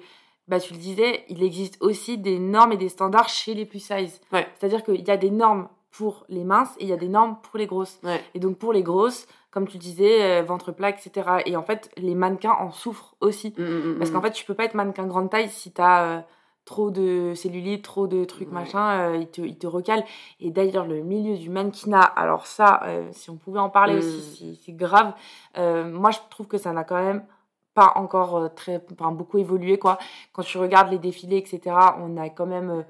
[0.48, 3.80] bah, tu le disais, il existe aussi des normes et des standards chez les plus
[3.80, 4.20] size.
[4.34, 4.48] Ouais.
[4.56, 7.38] C'est-à-dire qu'il y a des normes pour les minces et il y a des normes
[7.44, 8.02] pour les grosses.
[8.34, 11.44] Et donc pour les grosses, comme tu disais, ventre plat, etc.
[11.46, 13.54] Et en fait, les mannequins en souffrent aussi.
[13.56, 15.82] Mmh, mmh, mmh, parce qu'en fait, tu peux pas être mannequin grande taille si tu
[15.82, 16.26] as
[16.72, 20.06] trop de cellulite, trop de trucs machin, euh, il, te, il te recale.
[20.40, 24.46] Et d'ailleurs, le milieu du mannequinat, alors ça, euh, si on pouvait en parler aussi,
[24.46, 24.56] mm.
[24.64, 25.12] c'est grave.
[25.58, 27.26] Euh, moi, je trouve que ça n'a quand même
[27.74, 29.98] pas encore très, enfin, beaucoup évolué, quoi.
[30.32, 32.86] Quand tu regardes les défilés, etc., on a quand même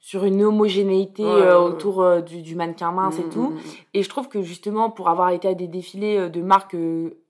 [0.00, 3.50] sur une homogénéité autour du, du, mannequin mince et mm, tout.
[3.50, 3.58] Mm,
[3.94, 6.76] et je trouve que justement, pour avoir été à des défilés de marques,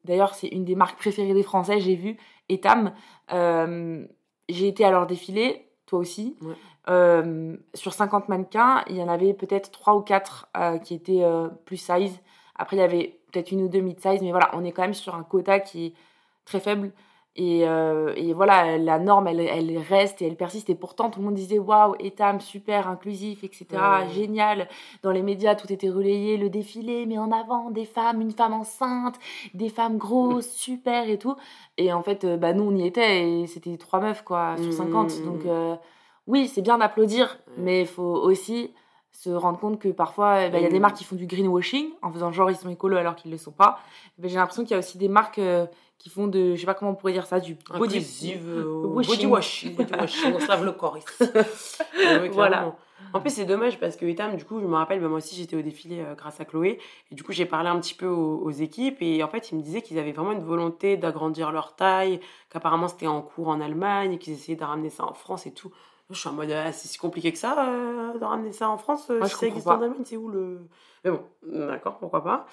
[0.04, 2.16] d'ailleurs, c'est une des marques préférées des Français, j'ai vu,
[2.48, 2.92] Etam,
[4.48, 6.36] j'ai été à leur défilé, toi aussi.
[6.88, 11.24] Euh, sur 50 mannequins, il y en avait peut-être 3 ou 4 euh, qui étaient
[11.24, 12.20] euh, plus size.
[12.56, 14.94] Après, il y avait peut-être une ou deux mid-size, mais voilà, on est quand même
[14.94, 15.92] sur un quota qui est
[16.44, 16.92] très faible.
[17.36, 20.70] Et, euh, et, voilà, la norme, elle, elle, reste et elle persiste.
[20.70, 23.66] Et pourtant, tout le monde disait waouh, Etam, super, inclusif, etc.
[24.12, 24.68] Génial.
[25.02, 28.52] Dans les médias, tout était relayé, le défilé, mais en avant, des femmes, une femme
[28.52, 29.16] enceinte,
[29.52, 31.34] des femmes grosses, super et tout.
[31.76, 34.72] Et en fait, euh, bah, nous, on y était et c'était trois meufs, quoi, sur
[34.72, 35.18] 50.
[35.18, 35.24] Mmh.
[35.24, 35.74] Donc, euh,
[36.28, 38.72] oui, c'est bien d'applaudir, mais il faut aussi
[39.14, 40.82] se rendre compte que parfois, bah, il y a des mmh.
[40.82, 43.40] marques qui font du greenwashing en faisant genre ils sont écolos alors qu'ils ne le
[43.40, 43.78] sont pas.
[44.22, 45.40] J'ai l'impression qu'il y a aussi des marques
[45.98, 48.04] qui font de, je sais pas comment on pourrait dire ça, du body,
[48.36, 49.74] euh, body washing.
[49.74, 51.30] Body washing, on se lave le corps ici.
[52.32, 52.76] voilà.
[53.14, 55.34] En plus, c'est dommage parce que Etam, du coup, je me rappelle, bah, moi aussi,
[55.34, 56.78] j'étais au défilé euh, grâce à Chloé.
[57.10, 58.98] Et du coup, j'ai parlé un petit peu aux, équipes.
[59.00, 62.88] Et en fait, ils me disaient qu'ils avaient vraiment une volonté d'agrandir leur taille, qu'apparemment,
[62.88, 65.70] c'était en cours en Allemagne, qu'ils essayaient de ramener ça en France et tout.
[66.10, 68.76] Je suis en mode, ah, c'est si compliqué que ça euh, de ramener ça en
[68.76, 69.10] France.
[69.24, 70.68] si ça existe en Allemagne, c'est où le.
[71.02, 72.46] Mais bon, d'accord, pourquoi pas.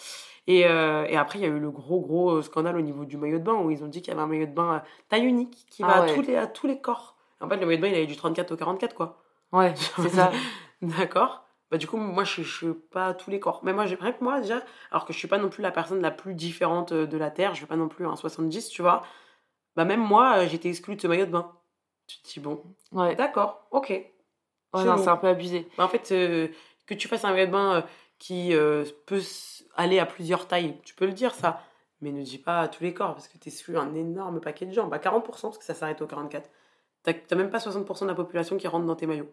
[0.47, 3.05] Et, euh, et après, il y a eu le gros, gros euh, scandale au niveau
[3.05, 4.83] du maillot de bain où ils ont dit qu'il y avait un maillot de bain
[5.09, 7.17] taille unique qui va ah à, tous les, à tous les corps.
[7.41, 9.21] En fait, le maillot de bain, il avait du 34 au 44, quoi.
[9.51, 10.31] Ouais, c'est ça.
[10.81, 11.45] d'accord.
[11.69, 13.61] Bah, du coup, moi, je ne suis pas à tous les corps.
[13.63, 14.61] Mais moi, j'ai moi, déjà,
[14.91, 17.53] alors que je suis pas non plus la personne la plus différente de la Terre,
[17.53, 19.03] je ne pas non plus un 70, tu vois.
[19.75, 21.51] Bah, même moi, j'étais exclue de ce maillot de bain.
[22.17, 23.15] Tu te dis, bon, ouais.
[23.15, 23.89] d'accord, ok.
[23.89, 25.67] Ouais, non, c'est un peu abusé.
[25.77, 27.85] Bah, en fait, que tu fasses un de bain
[28.19, 28.53] qui
[29.05, 29.21] peut
[29.75, 31.61] aller à plusieurs tailles, tu peux le dire ça.
[32.01, 34.39] mais ne dis pas à tous les corps parce que tu es sur un énorme
[34.39, 34.87] paquet de gens.
[34.87, 36.49] Bah 40% parce que ça s'arrête au 44.
[37.03, 39.31] T'as même pas 60% de la population qui rentre dans tes maillots.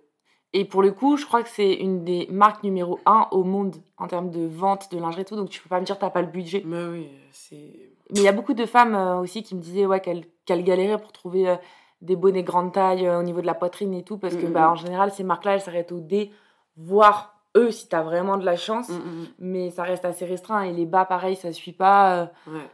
[0.55, 3.77] Et pour le coup, je crois que c'est une des marques numéro 1 au monde
[3.99, 6.09] en termes de vente de lingerie et tout, donc tu peux pas me dire t'as
[6.09, 6.63] pas le budget.
[6.65, 7.91] Mais oui, c'est.
[8.11, 10.25] Mais il y a beaucoup de femmes euh, aussi qui me disaient ouais, qu'elles
[10.65, 11.57] galéraient pour trouver euh,
[12.01, 14.71] des bonnets grande taille euh, au niveau de la poitrine et tout, parce que bah,
[14.71, 16.31] en général, ces marques-là, elles s'arrêtent au D,
[16.77, 18.91] voire eux si t'as vraiment de la chance,
[19.39, 22.31] mais ça reste assez restreint et les bas, pareil, ça suit pas.
[22.47, 22.69] Ouais.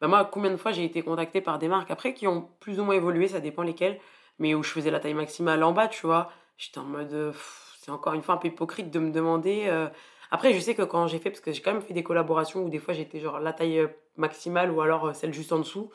[0.00, 2.80] Bah moi, combien de fois j'ai été contactée par des marques après qui ont plus
[2.80, 3.98] ou moins évolué, ça dépend lesquelles,
[4.38, 7.32] mais où je faisais la taille maximale en bas, tu vois J'étais en mode, euh,
[7.78, 9.64] c'est encore une fois un peu hypocrite de me demander.
[9.68, 9.88] Euh.
[10.30, 12.64] Après, je sais que quand j'ai fait, parce que j'ai quand même fait des collaborations
[12.64, 15.90] où des fois j'étais genre la taille euh, maximale ou alors celle juste en dessous.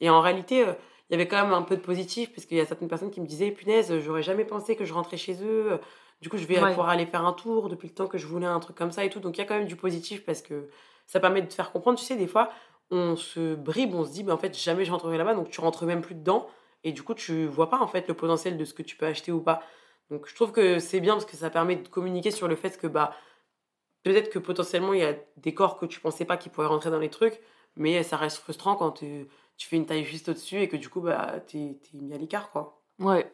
[0.00, 0.64] Et en réalité,
[1.08, 3.10] il y avait quand même un peu de positif, parce qu'il y a certaines personnes
[3.10, 5.78] qui me disaient, punaise, j'aurais jamais pensé que je rentrais chez eux.
[6.20, 8.46] Du coup, je vais pouvoir aller faire un tour depuis le temps que je voulais
[8.46, 9.20] un truc comme ça et tout.
[9.20, 10.68] Donc, il y a quand même du positif parce que
[11.06, 11.98] ça permet de te faire comprendre.
[11.98, 12.50] Tu sais, des fois,
[12.90, 15.34] on se bribe, on se dit, mais en fait, jamais je rentrerai là-bas.
[15.34, 16.48] Donc, tu rentres même plus dedans.
[16.84, 19.06] Et du coup, tu vois pas en fait le potentiel de ce que tu peux
[19.06, 19.62] acheter ou pas.
[20.10, 22.78] Donc je trouve que c'est bien parce que ça permet de communiquer sur le fait
[22.78, 23.14] que bah
[24.02, 26.90] peut-être que potentiellement il y a des corps que tu pensais pas qui pourraient rentrer
[26.90, 27.40] dans les trucs,
[27.76, 29.26] mais ça reste frustrant quand tu
[29.58, 32.50] fais une taille juste au-dessus et que du coup bah t'es es mis à l'écart
[32.50, 32.82] quoi.
[32.98, 33.30] Ouais,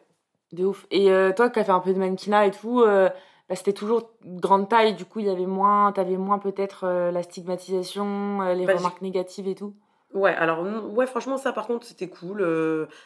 [0.51, 0.85] de ouf.
[0.91, 3.09] Et euh, toi qui as fait un peu de mannequinat et tout, euh,
[3.49, 7.11] bah, c'était toujours grande taille, du coup il y avait moins, t'avais moins peut-être euh,
[7.11, 9.75] la stigmatisation, les bah, remarques négatives et tout.
[10.13, 12.45] Ouais, alors, ouais, franchement, ça, par contre, c'était cool.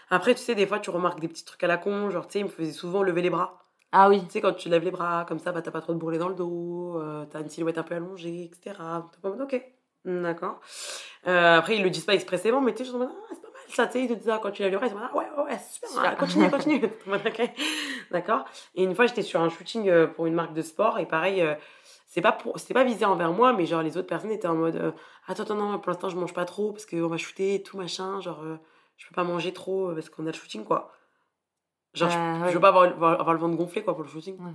[0.10, 2.34] Après, tu sais, des fois, tu remarques des petits trucs à la con, genre, tu
[2.34, 3.60] sais, il me faisait souvent lever les bras.
[3.92, 4.24] Ah oui.
[4.26, 6.18] Tu sais, quand tu lèves les bras, comme ça, bah, t'as pas trop de bourrelets
[6.18, 7.00] dans le dos,
[7.30, 8.74] t'as une silhouette un peu allongée, etc.
[9.22, 9.75] Pas ok,
[10.06, 10.60] d'accord.
[11.28, 13.42] Euh, après, ils le disent pas expressément, mais tu sais, je me dis, ah, c'est
[13.42, 14.96] pas mal ça, tu sais, ils te disent, ah, quand tu les bras, ils se
[14.96, 16.82] disent, ah, ouais, ouais, super, continue, continue.
[18.12, 18.46] d'accord.
[18.76, 21.44] Et une fois, j'étais sur un shooting pour une marque de sport, et pareil,
[22.16, 24.78] c'est pas pour pas visé envers moi mais genre les autres personnes étaient en mode
[24.78, 24.92] euh,
[25.28, 27.76] attends attends non pour l'instant je mange pas trop parce qu'on va shooter et tout
[27.76, 28.56] machin genre euh,
[28.96, 30.94] je peux pas manger trop euh, parce qu'on a le shooting quoi
[31.94, 32.84] genre je, bah, veux pas avoir,
[33.20, 34.54] avoir, le ventre gonflé quoi pour le shooting ouais.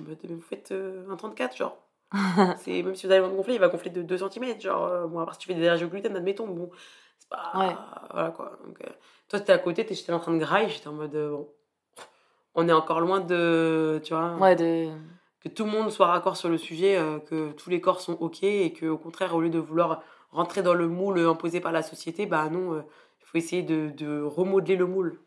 [0.00, 1.76] mode mais vous faites un 34 genre
[2.58, 5.20] c'est même si vous avez ventre gonflé il va gonfler de 2 cm genre bon
[5.20, 6.70] à part si tu fais des allergies au gluten admettons bon
[7.18, 7.52] c'est pas
[8.12, 8.78] voilà quoi donc
[9.28, 11.48] toi t'étais à côté t'étais en train de grailler j'étais en mode bon
[12.54, 14.90] on est encore loin de tu vois ouais de
[15.40, 18.14] que tout le monde soit raccord sur le sujet, euh, que tous les corps sont
[18.20, 21.72] OK et que au contraire, au lieu de vouloir rentrer dans le moule imposé par
[21.72, 22.82] la société, bah non, euh,
[23.20, 25.20] il faut essayer de, de, remodeler le moule.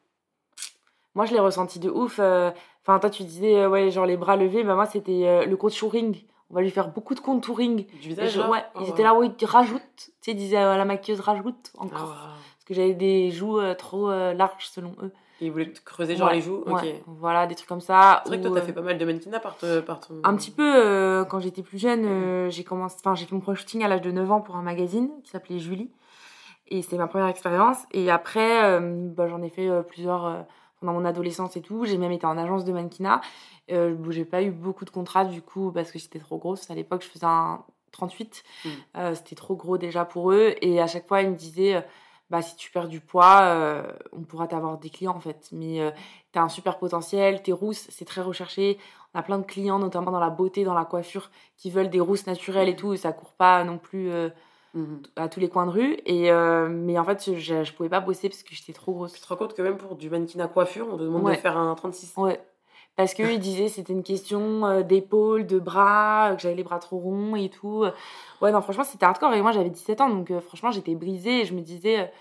[1.15, 2.20] Moi, je l'ai ressenti de ouf.
[2.20, 6.24] Euh, enfin, toi, tu disais, ouais, genre les bras levés, bah moi, c'était le contouring.
[6.52, 7.86] On va lui faire beaucoup de contouring.
[8.02, 9.82] Du visage Ouais, oh, ils étaient là où ils rajoutent.
[9.98, 12.16] Tu sais, ils disaient à la maquilleuse, rajoute encore.
[12.16, 15.12] Ah, Parce que j'avais des joues trop larges selon eux.
[15.42, 16.86] Il voulait creuser genre les joues Ok.
[17.08, 18.22] Voilà, des trucs comme ça.
[18.24, 20.22] C'est vrai que toi, t'as fait pas mal de mannequinat par, par ton...
[20.24, 22.98] Un petit peu, euh, quand j'étais plus jeune, euh, j'ai commencé...
[23.00, 25.32] Enfin, j'ai fait mon premier shooting à l'âge de 9 ans pour un magazine qui
[25.32, 25.90] s'appelait Julie.
[26.68, 27.80] Et c'était ma première expérience.
[27.92, 30.46] Et après, euh, bah, j'en ai fait plusieurs
[30.82, 31.86] pendant mon adolescence et tout.
[31.86, 33.22] J'ai même été en agence de mannequinat.
[33.72, 36.70] Euh, j'ai pas eu beaucoup de contrats du coup parce que j'étais trop grosse.
[36.70, 37.63] À l'époque, je faisais un
[37.94, 38.44] 38.
[38.65, 38.70] Hmm.
[39.15, 40.56] c'était trop gros déjà pour eux.
[40.62, 41.84] Et à chaque fois, ils me disaient
[42.32, 45.50] bah, si tu perds du poids, euh, on pourra t'avoir des clients en fait.
[45.52, 45.91] Mais euh,
[46.32, 48.80] tu as un super potentiel, t'es rousse, c'est très recherché.
[49.13, 52.00] On a plein de clients, notamment dans la beauté, dans la coiffure, qui veulent des
[52.00, 54.30] rousses naturelles et tout, et ça court pas non plus euh,
[54.74, 55.98] mmh à tous les coins de rue.
[56.06, 56.32] Et,
[56.70, 59.14] mais en fait, je, je pouvais pas bosser parce que j'étais trop grosse.
[59.14, 61.36] Tu te rends compte que même pour du mannequin à coiffure, on te demande de
[61.36, 62.42] faire un 36 Ouais.
[62.96, 67.36] Parce qu'ils disaient c'était une question d'épaules, de bras, que j'avais les bras trop ronds
[67.36, 67.86] et tout.
[68.42, 69.34] Ouais, non, franchement, c'était hardcore.
[69.34, 71.42] Et moi, j'avais 17 ans, donc franchement, j'étais brisée.
[71.42, 72.12] Et je me disais,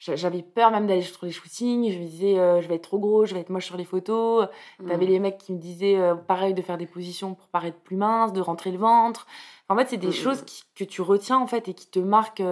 [0.00, 1.92] j'avais peur même d'aller sur les shootings.
[1.92, 4.48] Je me disais, je vais être trop gros, je vais être moche sur les photos.
[4.88, 5.08] T'avais mmh.
[5.08, 8.40] les mecs qui me disaient, pareil, de faire des positions pour paraître plus mince, de
[8.40, 9.26] rentrer le ventre.
[9.68, 10.46] En fait, c'est des mmh, choses mmh.
[10.74, 12.42] que tu retiens, en fait, et qui te marquent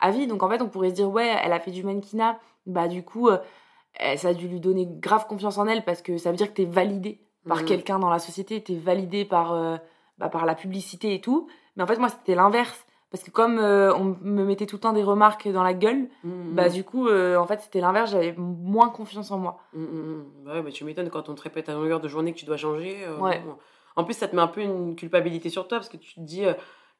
[0.00, 0.26] à vie.
[0.26, 2.40] Donc, en fait, on pourrait se dire, ouais, elle a fait du mannequinat.
[2.64, 3.28] Bah, du coup,
[4.16, 6.54] ça a dû lui donner grave confiance en elle parce que ça veut dire que
[6.54, 9.78] tu es validé par quelqu'un dans la société, tu es validé par,
[10.16, 11.48] bah, par la publicité et tout.
[11.76, 12.86] Mais en fait, moi, c'était l'inverse.
[13.10, 16.08] Parce que comme euh, on me mettait tout le temps des remarques dans la gueule,
[16.24, 16.72] mmh, bah mmh.
[16.72, 19.60] du coup, euh, en fait, c'était l'inverse, j'avais moins confiance en moi.
[19.72, 22.38] Mmh, bah ouais, mais tu m'étonnes quand on te répète à longueur de journée que
[22.38, 22.98] tu dois changer.
[23.04, 23.42] Euh, ouais.
[23.96, 26.20] En plus, ça te met un peu une culpabilité sur toi parce que tu te
[26.20, 26.44] dis,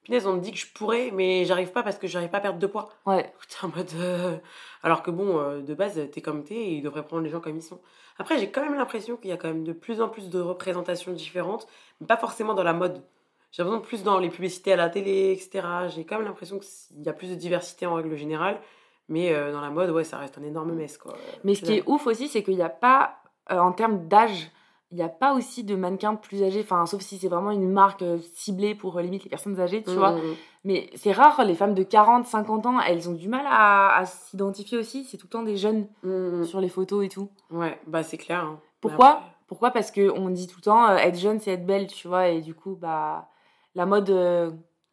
[0.03, 2.41] punaise, on me dit que je pourrais, mais j'arrive pas parce que j'arrive pas à
[2.41, 2.89] perdre de poids.
[3.05, 3.31] Ouais.
[3.49, 4.41] T'es en mode.
[4.83, 7.57] Alors que bon, de base, t'es comme t'es et ils devraient prendre les gens comme
[7.57, 7.81] ils sont.
[8.19, 10.41] Après, j'ai quand même l'impression qu'il y a quand même de plus en plus de
[10.41, 11.69] représentations différentes,
[12.01, 13.03] mais pas forcément dans la mode
[13.51, 15.67] j'ai l'impression plus dans les publicités à la télé, etc.
[15.89, 18.61] J'ai quand même l'impression qu'il y a plus de diversité en règle générale.
[19.09, 20.99] Mais euh, dans la mode, ouais, ça reste un énorme mess.
[20.99, 21.15] Quoi.
[21.45, 23.17] Mais ce qui est ouf aussi, c'est qu'il n'y a pas,
[23.51, 24.51] euh, en termes d'âge,
[24.91, 27.71] il n'y a pas aussi de mannequins plus âgés, enfin, sauf si c'est vraiment une
[27.71, 30.13] marque euh, ciblée pour limite les personnes âgées, tu vois.
[30.13, 30.23] Mmh.
[30.65, 34.77] Mais c'est rare, les femmes de 40, 50 ans, elles ont du mal à, s'identifier
[34.77, 35.05] aussi.
[35.05, 36.45] C'est tout le temps des jeunes mmh.
[36.45, 37.31] sur les photos et tout.
[37.51, 38.45] Ouais, bah c'est clair.
[38.45, 38.61] Hein.
[38.81, 39.23] Pourquoi?
[39.47, 39.71] Pourquoi?
[39.71, 42.29] Parce qu'on dit tout le temps, euh, être jeune, c'est être belle, tu vois.
[42.29, 43.29] Et du coup, bah,
[43.75, 44.11] la mode.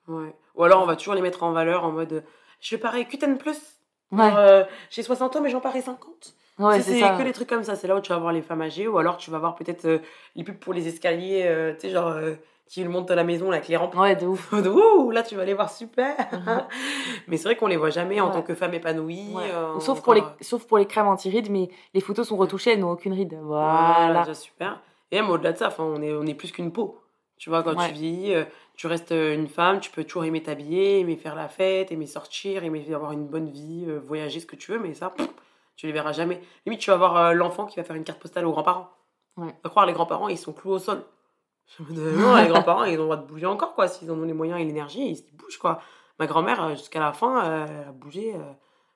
[0.07, 0.35] Ouais.
[0.55, 2.23] Ou alors, on va toujours les mettre en valeur en mode
[2.61, 3.59] je parais QTN plus.
[4.11, 4.65] Ouais.
[4.89, 6.35] j'ai 60 ans, mais j'en parais 50.
[6.57, 7.75] Ouais, c'est que les trucs comme ça.
[7.75, 9.85] C'est là où tu vas voir les femmes âgées ou alors tu vas voir peut-être
[9.85, 9.99] euh,
[10.35, 12.35] les pubs pour les escaliers, euh, tu sais, genre euh,
[12.65, 13.95] qui montent à la maison avec les rampes.
[13.95, 14.53] Ouais, de ouf.
[14.63, 16.15] de ouh, là tu vas les voir super.
[16.31, 16.63] Mhm.
[17.27, 19.35] mais c'est vrai qu'on les voit jamais en tant que femme épanouie.
[19.79, 22.91] sauf, pour les, sauf pour les crèmes anti-rides, mais les photos sont retouchées, elles n'ont
[22.91, 23.37] aucune ride.
[23.43, 24.21] Voilà.
[24.21, 24.81] déjà super.
[25.11, 26.99] Et même au-delà de ça, on est, on est plus qu'une peau.
[27.37, 28.33] Tu vois, quand tu vis,
[28.75, 32.63] tu restes une femme, tu peux toujours aimer t'habiller, aimer faire la fête, aimer sortir,
[32.63, 35.13] aimer avoir une bonne vie, voyager, ce que tu veux, mais ça,
[35.75, 36.41] tu les verras jamais.
[36.65, 38.89] Limite, tu vas voir euh, l'enfant qui va faire une carte postale aux grands-parents.
[39.37, 39.53] Ouais.
[39.63, 41.03] À croire, les grands-parents, ils sont cloués au sol.
[41.89, 43.87] non, les grands-parents, ils ont le droit de bouger encore, quoi.
[43.87, 45.81] S'ils en ont les moyens et l'énergie, ils, bougent, quoi.
[46.19, 48.33] Ma grand-mère, euh, jusqu'à la fin, elle a bougé.
[48.35, 48.53] Euh,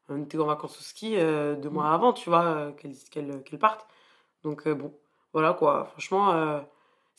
[0.07, 1.93] on était en vacances au ski deux mois mm.
[1.93, 3.85] avant, tu vois, qu'elle parte.
[4.43, 4.91] Donc, bon,
[5.33, 5.85] voilà, quoi.
[5.91, 6.63] Franchement,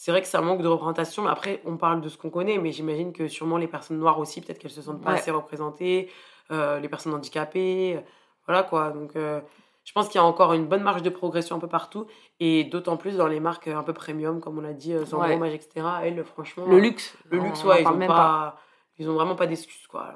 [0.01, 1.25] c'est vrai que ça manque de représentation.
[1.25, 4.19] Mais après, on parle de ce qu'on connaît, mais j'imagine que sûrement les personnes noires
[4.19, 6.11] aussi, peut-être qu'elles se sentent pas assez représentées.
[6.51, 8.03] les personnes handicapées
[8.51, 8.91] voilà quoi.
[8.91, 9.41] Donc, euh,
[9.85, 12.07] je pense qu'il y a encore une bonne marge de progression un peu partout.
[12.41, 15.37] Et d'autant plus dans les marques un peu premium, comme on l'a dit, sans euh,
[15.37, 15.55] ouais.
[15.55, 15.87] etc.
[16.03, 16.67] Elles, franchement.
[16.67, 17.17] Le luxe.
[17.31, 18.57] Le luxe, ouais, ils ont, pas,
[18.99, 20.15] ils ont vraiment pas d'excuses, quoi.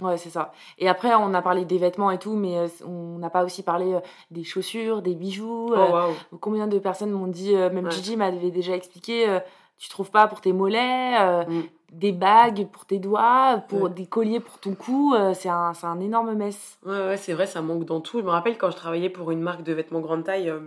[0.00, 0.52] Ouais, c'est ça.
[0.78, 3.62] Et après, on a parlé des vêtements et tout, mais euh, on n'a pas aussi
[3.62, 3.98] parlé
[4.30, 5.74] des chaussures, des bijoux.
[5.74, 9.38] Oh, combien de personnes m'ont dit, même Gigi m'avait déjà expliqué,
[9.78, 14.40] tu trouves pas pour tes mollets, mm des bagues pour tes doigts, pour des colliers
[14.40, 16.78] pour ton cou, euh, c'est un, un, énorme mess.
[16.84, 18.20] Ouais, ouais c'est vrai, ça manque dans tout.
[18.20, 20.60] Je me rappelle quand je travaillais pour une marque de vêtements grande taille, euh,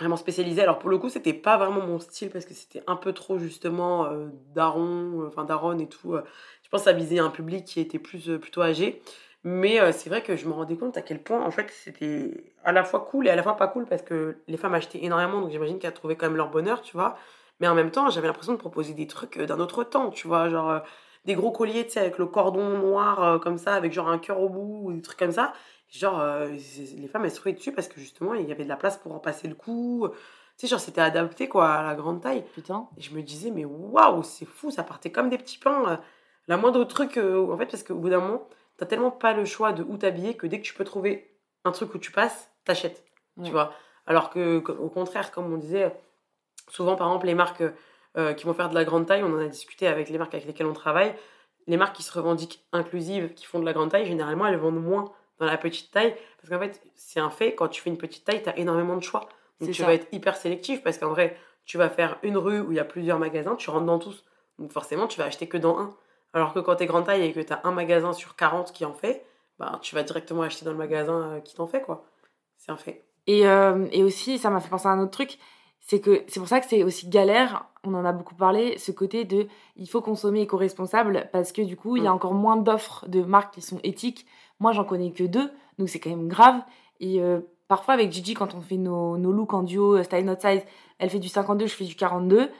[0.00, 0.62] vraiment spécialisée.
[0.62, 3.38] Alors pour le coup, c'était pas vraiment mon style parce que c'était un peu trop
[3.38, 6.16] justement euh, daron, enfin daron et tout.
[6.62, 9.02] je pense que ça visait un public qui était plus plutôt âgé.
[9.44, 12.72] Mais c'est vrai que je me rendais compte à quel point, en fait, c'était à
[12.72, 15.40] la fois cool et à la fois pas cool parce que les femmes achetaient énormément,
[15.40, 17.16] donc j'imagine qu'elles trouvaient quand même leur bonheur, tu vois.
[17.60, 20.26] Mais en même temps, j'avais l'impression de proposer des trucs euh, d'un autre temps, tu
[20.26, 20.80] vois, genre euh,
[21.26, 24.18] des gros colliers, tu sais, avec le cordon noir euh, comme ça, avec genre un
[24.18, 25.52] cœur au bout, ou des trucs comme ça.
[25.90, 28.96] Genre, les femmes, elles se dessus parce que justement, il y avait de la place
[28.96, 30.08] pour en passer le coup.
[30.56, 32.44] Tu sais, genre, c'était adapté, quoi, à la grande taille.
[32.54, 32.88] Putain.
[32.96, 36.00] Et je me disais, mais waouh, c'est fou, ça partait comme des petits pains.
[36.46, 39.72] La moindre truc, en fait, parce qu'au bout d'un moment, t'as tellement pas le choix
[39.72, 43.04] de où t'habiller que dès que tu peux trouver un truc où tu passes, t'achètes.
[43.42, 43.72] Tu vois?
[44.06, 45.92] Alors que, au contraire, comme on disait,
[46.70, 47.64] Souvent, par exemple, les marques
[48.16, 50.34] euh, qui vont faire de la grande taille, on en a discuté avec les marques
[50.34, 51.14] avec lesquelles on travaille,
[51.66, 54.82] les marques qui se revendiquent inclusives, qui font de la grande taille, généralement, elles vendent
[54.82, 56.14] moins dans la petite taille.
[56.40, 58.96] Parce qu'en fait, c'est un fait, quand tu fais une petite taille, tu as énormément
[58.96, 59.28] de choix.
[59.60, 62.72] Donc tu vas être hyper sélectif parce qu'en vrai, tu vas faire une rue où
[62.72, 64.24] il y a plusieurs magasins, tu rentres dans tous.
[64.58, 65.94] Donc forcément, tu vas acheter que dans un.
[66.32, 68.72] Alors que quand tu es grande taille et que tu as un magasin sur 40
[68.72, 69.24] qui en fait,
[69.58, 72.04] bah, tu vas directement acheter dans le magasin euh, qui t'en fait, quoi.
[72.56, 73.04] C'est un fait.
[73.26, 75.38] Et, euh, et aussi, ça m'a fait penser à un autre truc,
[75.80, 78.92] c'est que c'est pour ça que c'est aussi galère, on en a beaucoup parlé, ce
[78.92, 82.14] côté de il faut consommer éco-responsable parce que du coup, il y a mm.
[82.14, 84.26] encore moins d'offres de marques qui sont éthiques.
[84.60, 86.60] Moi, j'en connais que deux, donc c'est quand même grave.
[87.00, 90.36] Et euh, parfois, avec Gigi, quand on fait nos, looks en duo, euh, style not
[90.40, 90.62] size,
[90.98, 92.50] elle fait du 52, je fais du 42.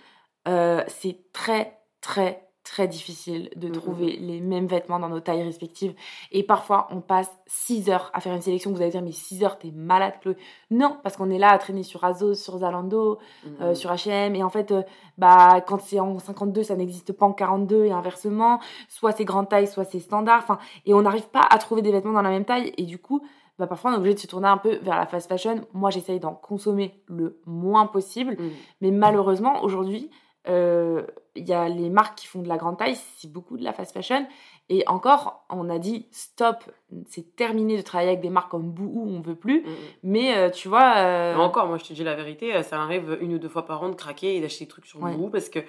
[0.49, 4.27] Euh, c'est très, très, très difficile de mm, mm, trouver mm.
[4.27, 5.93] les mêmes vêtements dans nos tailles respectives.
[6.31, 8.71] Et parfois, on passe 6 heures à faire une sélection.
[8.71, 10.37] Vous allez dire, mais 6 heures, t'es malade, Chloé.
[10.71, 13.19] Non, parce qu'on est là à traîner sur Azos, sur Zalando,
[13.61, 14.37] euh, sur H&M.
[14.37, 14.83] Et en fait, euh,
[15.19, 18.61] bah, quand c'est en 52, ça n'existe pas en 42 et inversement.
[18.89, 20.41] Soit c'est grande taille, soit c'est standard.
[20.43, 22.73] Enfin, et on n'arrive pas à trouver des vêtements dans la même taille.
[22.77, 23.21] Et du coup,
[23.59, 25.67] bah, parfois on est obligé de se tourner un peu vers la fast fashion.
[25.75, 28.37] Moi, j'essaye d'en consommer le moins possible.
[28.81, 30.09] Mais malheureusement, aujourd'hui,
[30.49, 31.03] euh,
[31.37, 33.73] il y a les marques qui font de la grande taille, c'est beaucoup de la
[33.73, 34.27] fast fashion.
[34.69, 36.65] Et encore, on a dit stop,
[37.09, 39.63] c'est terminé de travailler avec des marques comme Boohoo, on veut plus.
[39.63, 39.75] Mm, mm.
[40.05, 40.97] Mais euh, tu vois.
[40.97, 43.83] Euh, encore, moi je te dis la vérité, ça arrive une ou deux fois par
[43.83, 45.61] an de craquer et d'acheter des trucs sur Boohoo parce que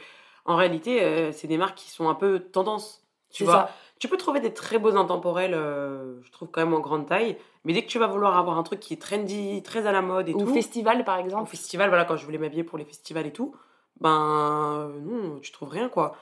[0.46, 3.06] en réalité, c'est des marques qui sont un peu tendance.
[3.30, 7.08] Tu vois, tu peux trouver des très beaux intemporels, je trouve quand même en grande
[7.08, 7.38] taille.
[7.64, 10.02] Mais dès que tu vas vouloir avoir un truc qui est trendy, très à la
[10.02, 10.40] mode et tout.
[10.40, 11.44] Ou festival par exemple.
[11.44, 13.54] Au festival, voilà, quand je voulais m'habiller pour les festivals et tout
[14.02, 16.18] ben non, tu trouves rien quoi.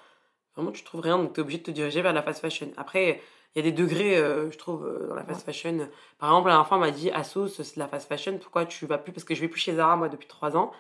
[0.56, 2.72] Vraiment, tu trouves rien, donc tu es obligé de te diriger vers la fast fashion.
[2.78, 3.22] Après,
[3.56, 5.90] il y a des degrés, euh, je trouve, euh, dans la fast fashion.
[6.20, 8.66] Par exemple, la dernière fois, on m'a dit Asos, c'est de la fast fashion, pourquoi
[8.66, 10.72] tu vas plus Parce que je vais plus chez Zara, moi, depuis trois ans.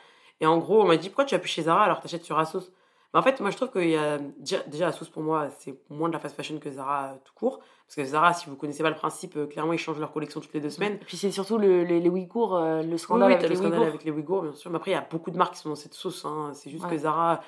[0.41, 2.37] Et en gros, on m'a dit pourquoi tu vas plus chez Zara alors t'achètes sur
[2.39, 2.71] Asos
[3.13, 5.75] en fait, moi, je trouve qu'il y a déjà, déjà la sauce pour moi, c'est
[5.89, 7.59] moins de la fast fashion que Zara euh, tout court.
[7.87, 10.39] Parce que Zara, si vous connaissez pas le principe, euh, clairement, ils changent leur collection
[10.41, 10.93] toutes les deux semaines.
[10.93, 13.55] Et puis c'est surtout le, les, les Ouïghours, euh, le scandale, oui, avec, le les
[13.55, 13.87] scandale Ouïghours.
[13.89, 14.69] avec les Ouïghours, bien sûr.
[14.69, 16.23] Mais après, il y a beaucoup de marques qui sont dans cette sauce.
[16.25, 16.51] hein.
[16.53, 16.89] C'est juste Ouais.
[16.91, 17.41] que Zara,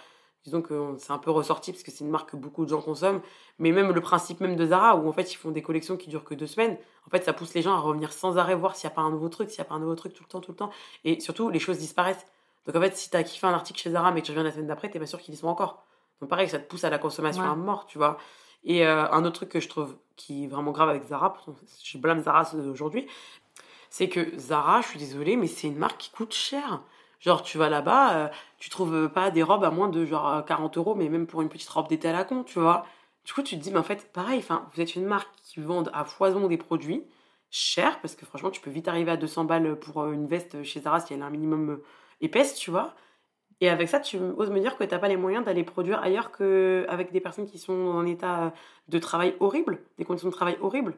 [0.43, 2.81] disons que c'est un peu ressorti parce que c'est une marque que beaucoup de gens
[2.81, 3.21] consomment.
[3.59, 6.09] Mais même le principe même de Zara, où en fait, ils font des collections qui
[6.09, 8.75] durent que deux semaines, en fait, ça pousse les gens à revenir sans arrêt voir
[8.75, 10.23] s'il n'y a pas un nouveau truc, s'il n'y a pas un nouveau truc tout
[10.23, 10.71] le temps, tout le temps.
[11.03, 12.25] Et surtout, les choses disparaissent.
[12.65, 14.43] Donc en fait, si tu as kiffé un article chez Zara mais que tu reviens
[14.43, 15.83] la semaine d'après, t'es pas sûr qu'ils y sont encore.
[16.19, 17.49] Donc pareil, ça te pousse à la consommation Ouais.
[17.49, 18.17] à mort, tu vois.
[18.63, 21.55] Et euh, un autre truc que je trouve qui est vraiment grave avec Zara, pourtant,
[21.83, 23.07] je blâme Zara aujourd'hui,
[23.89, 26.81] c'est que Zara, je suis désolée, mais c'est une marque qui coûte cher.
[27.19, 28.27] Genre, tu vas là-bas, euh,
[28.59, 31.41] tu trouves pas des robes à moins de genre euh, 40 euros, mais même pour
[31.41, 32.85] une petite robe d'été à la con, tu vois.
[33.25, 34.43] Du coup, tu te dis, mais en fait, pareil,
[34.73, 37.03] vous êtes une marque qui vend à foison des produits
[37.51, 40.63] chers, parce que franchement, tu peux vite arriver à 200 balles pour euh, une veste
[40.63, 41.83] chez Zara si elle a un minimum euh,
[42.21, 42.93] épaisse, tu vois.
[43.59, 46.31] Et avec ça, tu oses me dire que t'as pas les moyens d'aller produire ailleurs
[46.31, 48.53] qu'avec des personnes qui sont en état
[48.87, 50.95] de travail horrible, des conditions de travail horribles.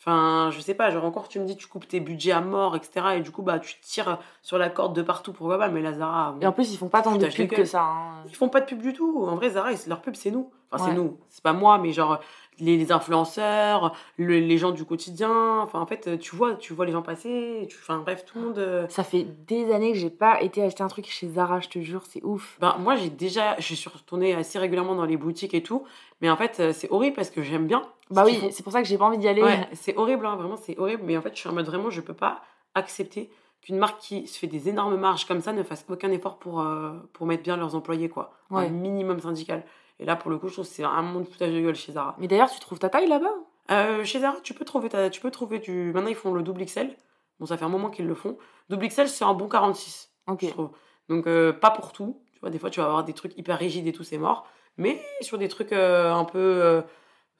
[0.00, 2.76] Enfin, je sais pas, genre encore tu me dis tu coupes tes budgets à mort,
[2.76, 3.16] etc.
[3.16, 5.92] Et du coup, bah tu tires sur la corde de partout, pourquoi pas, mais la
[5.92, 6.30] Zara.
[6.32, 7.82] bon, Et en plus, ils font pas tant de pubs que ça.
[7.82, 8.22] hein.
[8.28, 9.24] ils font pas de pub du tout.
[9.26, 10.52] En vrai, Zara, leur pub, c'est nous.
[10.70, 10.90] Enfin, Ouais.
[10.90, 11.18] c'est nous.
[11.30, 12.20] C'est pas moi, mais genre
[12.60, 15.60] les, les influenceurs, le- les gens du quotidien.
[15.60, 17.66] Enfin, en fait, tu vois, tu vois les gens passer.
[17.70, 18.58] Tu, enfin, bref, tout le monde.
[18.58, 21.68] euh, Ça fait des années que j'ai pas été acheter un truc chez Zara, je
[21.68, 22.56] te jure, c'est ouf.
[22.60, 23.56] Ben, moi, j'ai déjà.
[23.58, 25.84] Je suis retournée assez régulièrement dans les boutiques et tout.
[26.20, 27.82] Mais en fait, euh, c'est horrible parce que j'aime bien.
[28.10, 29.42] Bah oui, c'est pour ça que j'ai pas envie d'y aller.
[29.42, 31.02] Ouais, c'est horrible, hein, vraiment, c'est horrible.
[31.04, 32.40] Mais en fait, je suis en mode vraiment, je peux pas
[32.74, 33.30] accepter
[33.60, 36.60] qu'une marque qui se fait des énormes marges comme ça ne fasse aucun effort pour,
[36.60, 38.32] euh, pour mettre bien leurs employés, quoi.
[38.50, 38.66] Ouais.
[38.66, 39.62] Un minimum syndical.
[40.00, 41.74] Et là, pour le coup, je trouve que c'est un monde de foutage de gueule
[41.74, 42.14] chez Zara.
[42.18, 43.32] Mais d'ailleurs, tu trouves ta taille là-bas?
[43.70, 45.92] Euh, chez Zara, tu peux trouver, ta- tu peux trouver du.
[45.92, 46.96] Maintenant, ils font le double XL.
[47.40, 48.38] Bon, ça fait un moment qu'ils le font.
[48.68, 50.38] Double XL, c'est un bon 46, Ok.
[50.44, 50.70] je trouve.
[51.08, 52.22] Donc, euh, pas pour tout.
[52.32, 54.46] Tu vois, des fois, tu vas avoir des trucs hyper rigides et tout, c'est mort.
[54.76, 56.82] Mais sur des trucs euh, un peu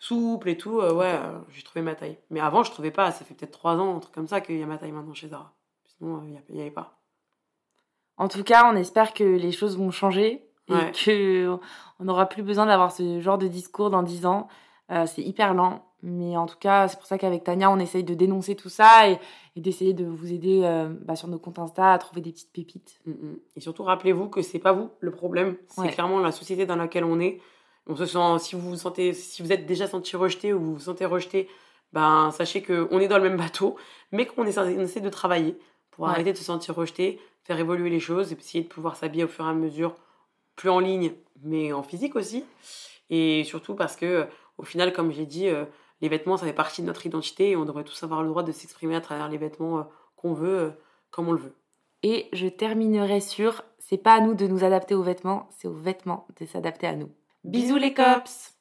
[0.00, 1.18] souples et tout, ouais,
[1.50, 2.18] j'ai trouvé ma taille.
[2.30, 3.10] Mais avant, je trouvais pas.
[3.12, 5.14] Ça fait peut-être 3 ans, un truc comme ça, qu'il y a ma taille maintenant
[5.14, 5.54] chez Zara.
[5.86, 6.98] Sinon, il n'y avait pas.
[8.16, 10.92] En tout cas, on espère que les choses vont changer et Ouais.
[10.92, 11.56] que
[12.00, 14.48] on n'aura plus besoin d'avoir ce genre de discours dans 10 ans.
[14.90, 18.04] Euh, c'est hyper lent, mais en tout cas, c'est pour ça qu'avec Tania, on essaye
[18.04, 19.18] de dénoncer tout ça et,
[19.56, 22.52] et d'essayer de vous aider euh, bah, sur nos comptes Insta à trouver des petites
[22.52, 23.00] pépites.
[23.04, 23.36] Mm, mm.
[23.56, 25.88] Et surtout, rappelez-vous que c'est pas vous le problème, c'est Ouais.
[25.90, 27.40] clairement la société dans laquelle on est.
[27.86, 30.72] On se sent, si vous vous sentez, si vous êtes déjà senti rejeté ou vous
[30.74, 31.48] vous sentez rejeté,
[31.92, 33.76] ben sachez que on est dans le même bateau,
[34.12, 35.58] mais qu'on essaie, de travailler
[35.90, 36.10] pour Ouais.
[36.10, 39.28] arrêter de se sentir rejeté, faire évoluer les choses, et essayer de pouvoir s'habiller au
[39.28, 39.94] fur et à mesure,
[40.58, 42.44] plus en ligne, mais en physique aussi.
[43.08, 44.26] Et surtout parce que,
[44.58, 45.64] au final, comme j'ai dit, euh,
[46.02, 48.42] les vêtements, ça fait partie de notre identité et on devrait tous avoir le droit
[48.42, 49.82] de s'exprimer à travers les vêtements euh,
[50.16, 50.70] qu'on veut, euh,
[51.10, 51.54] comme on le veut.
[52.02, 55.72] Et je terminerai sur c'est pas à nous de nous adapter aux vêtements, c'est aux
[55.72, 57.10] vêtements de s'adapter à nous.
[57.44, 58.57] Bisous les cops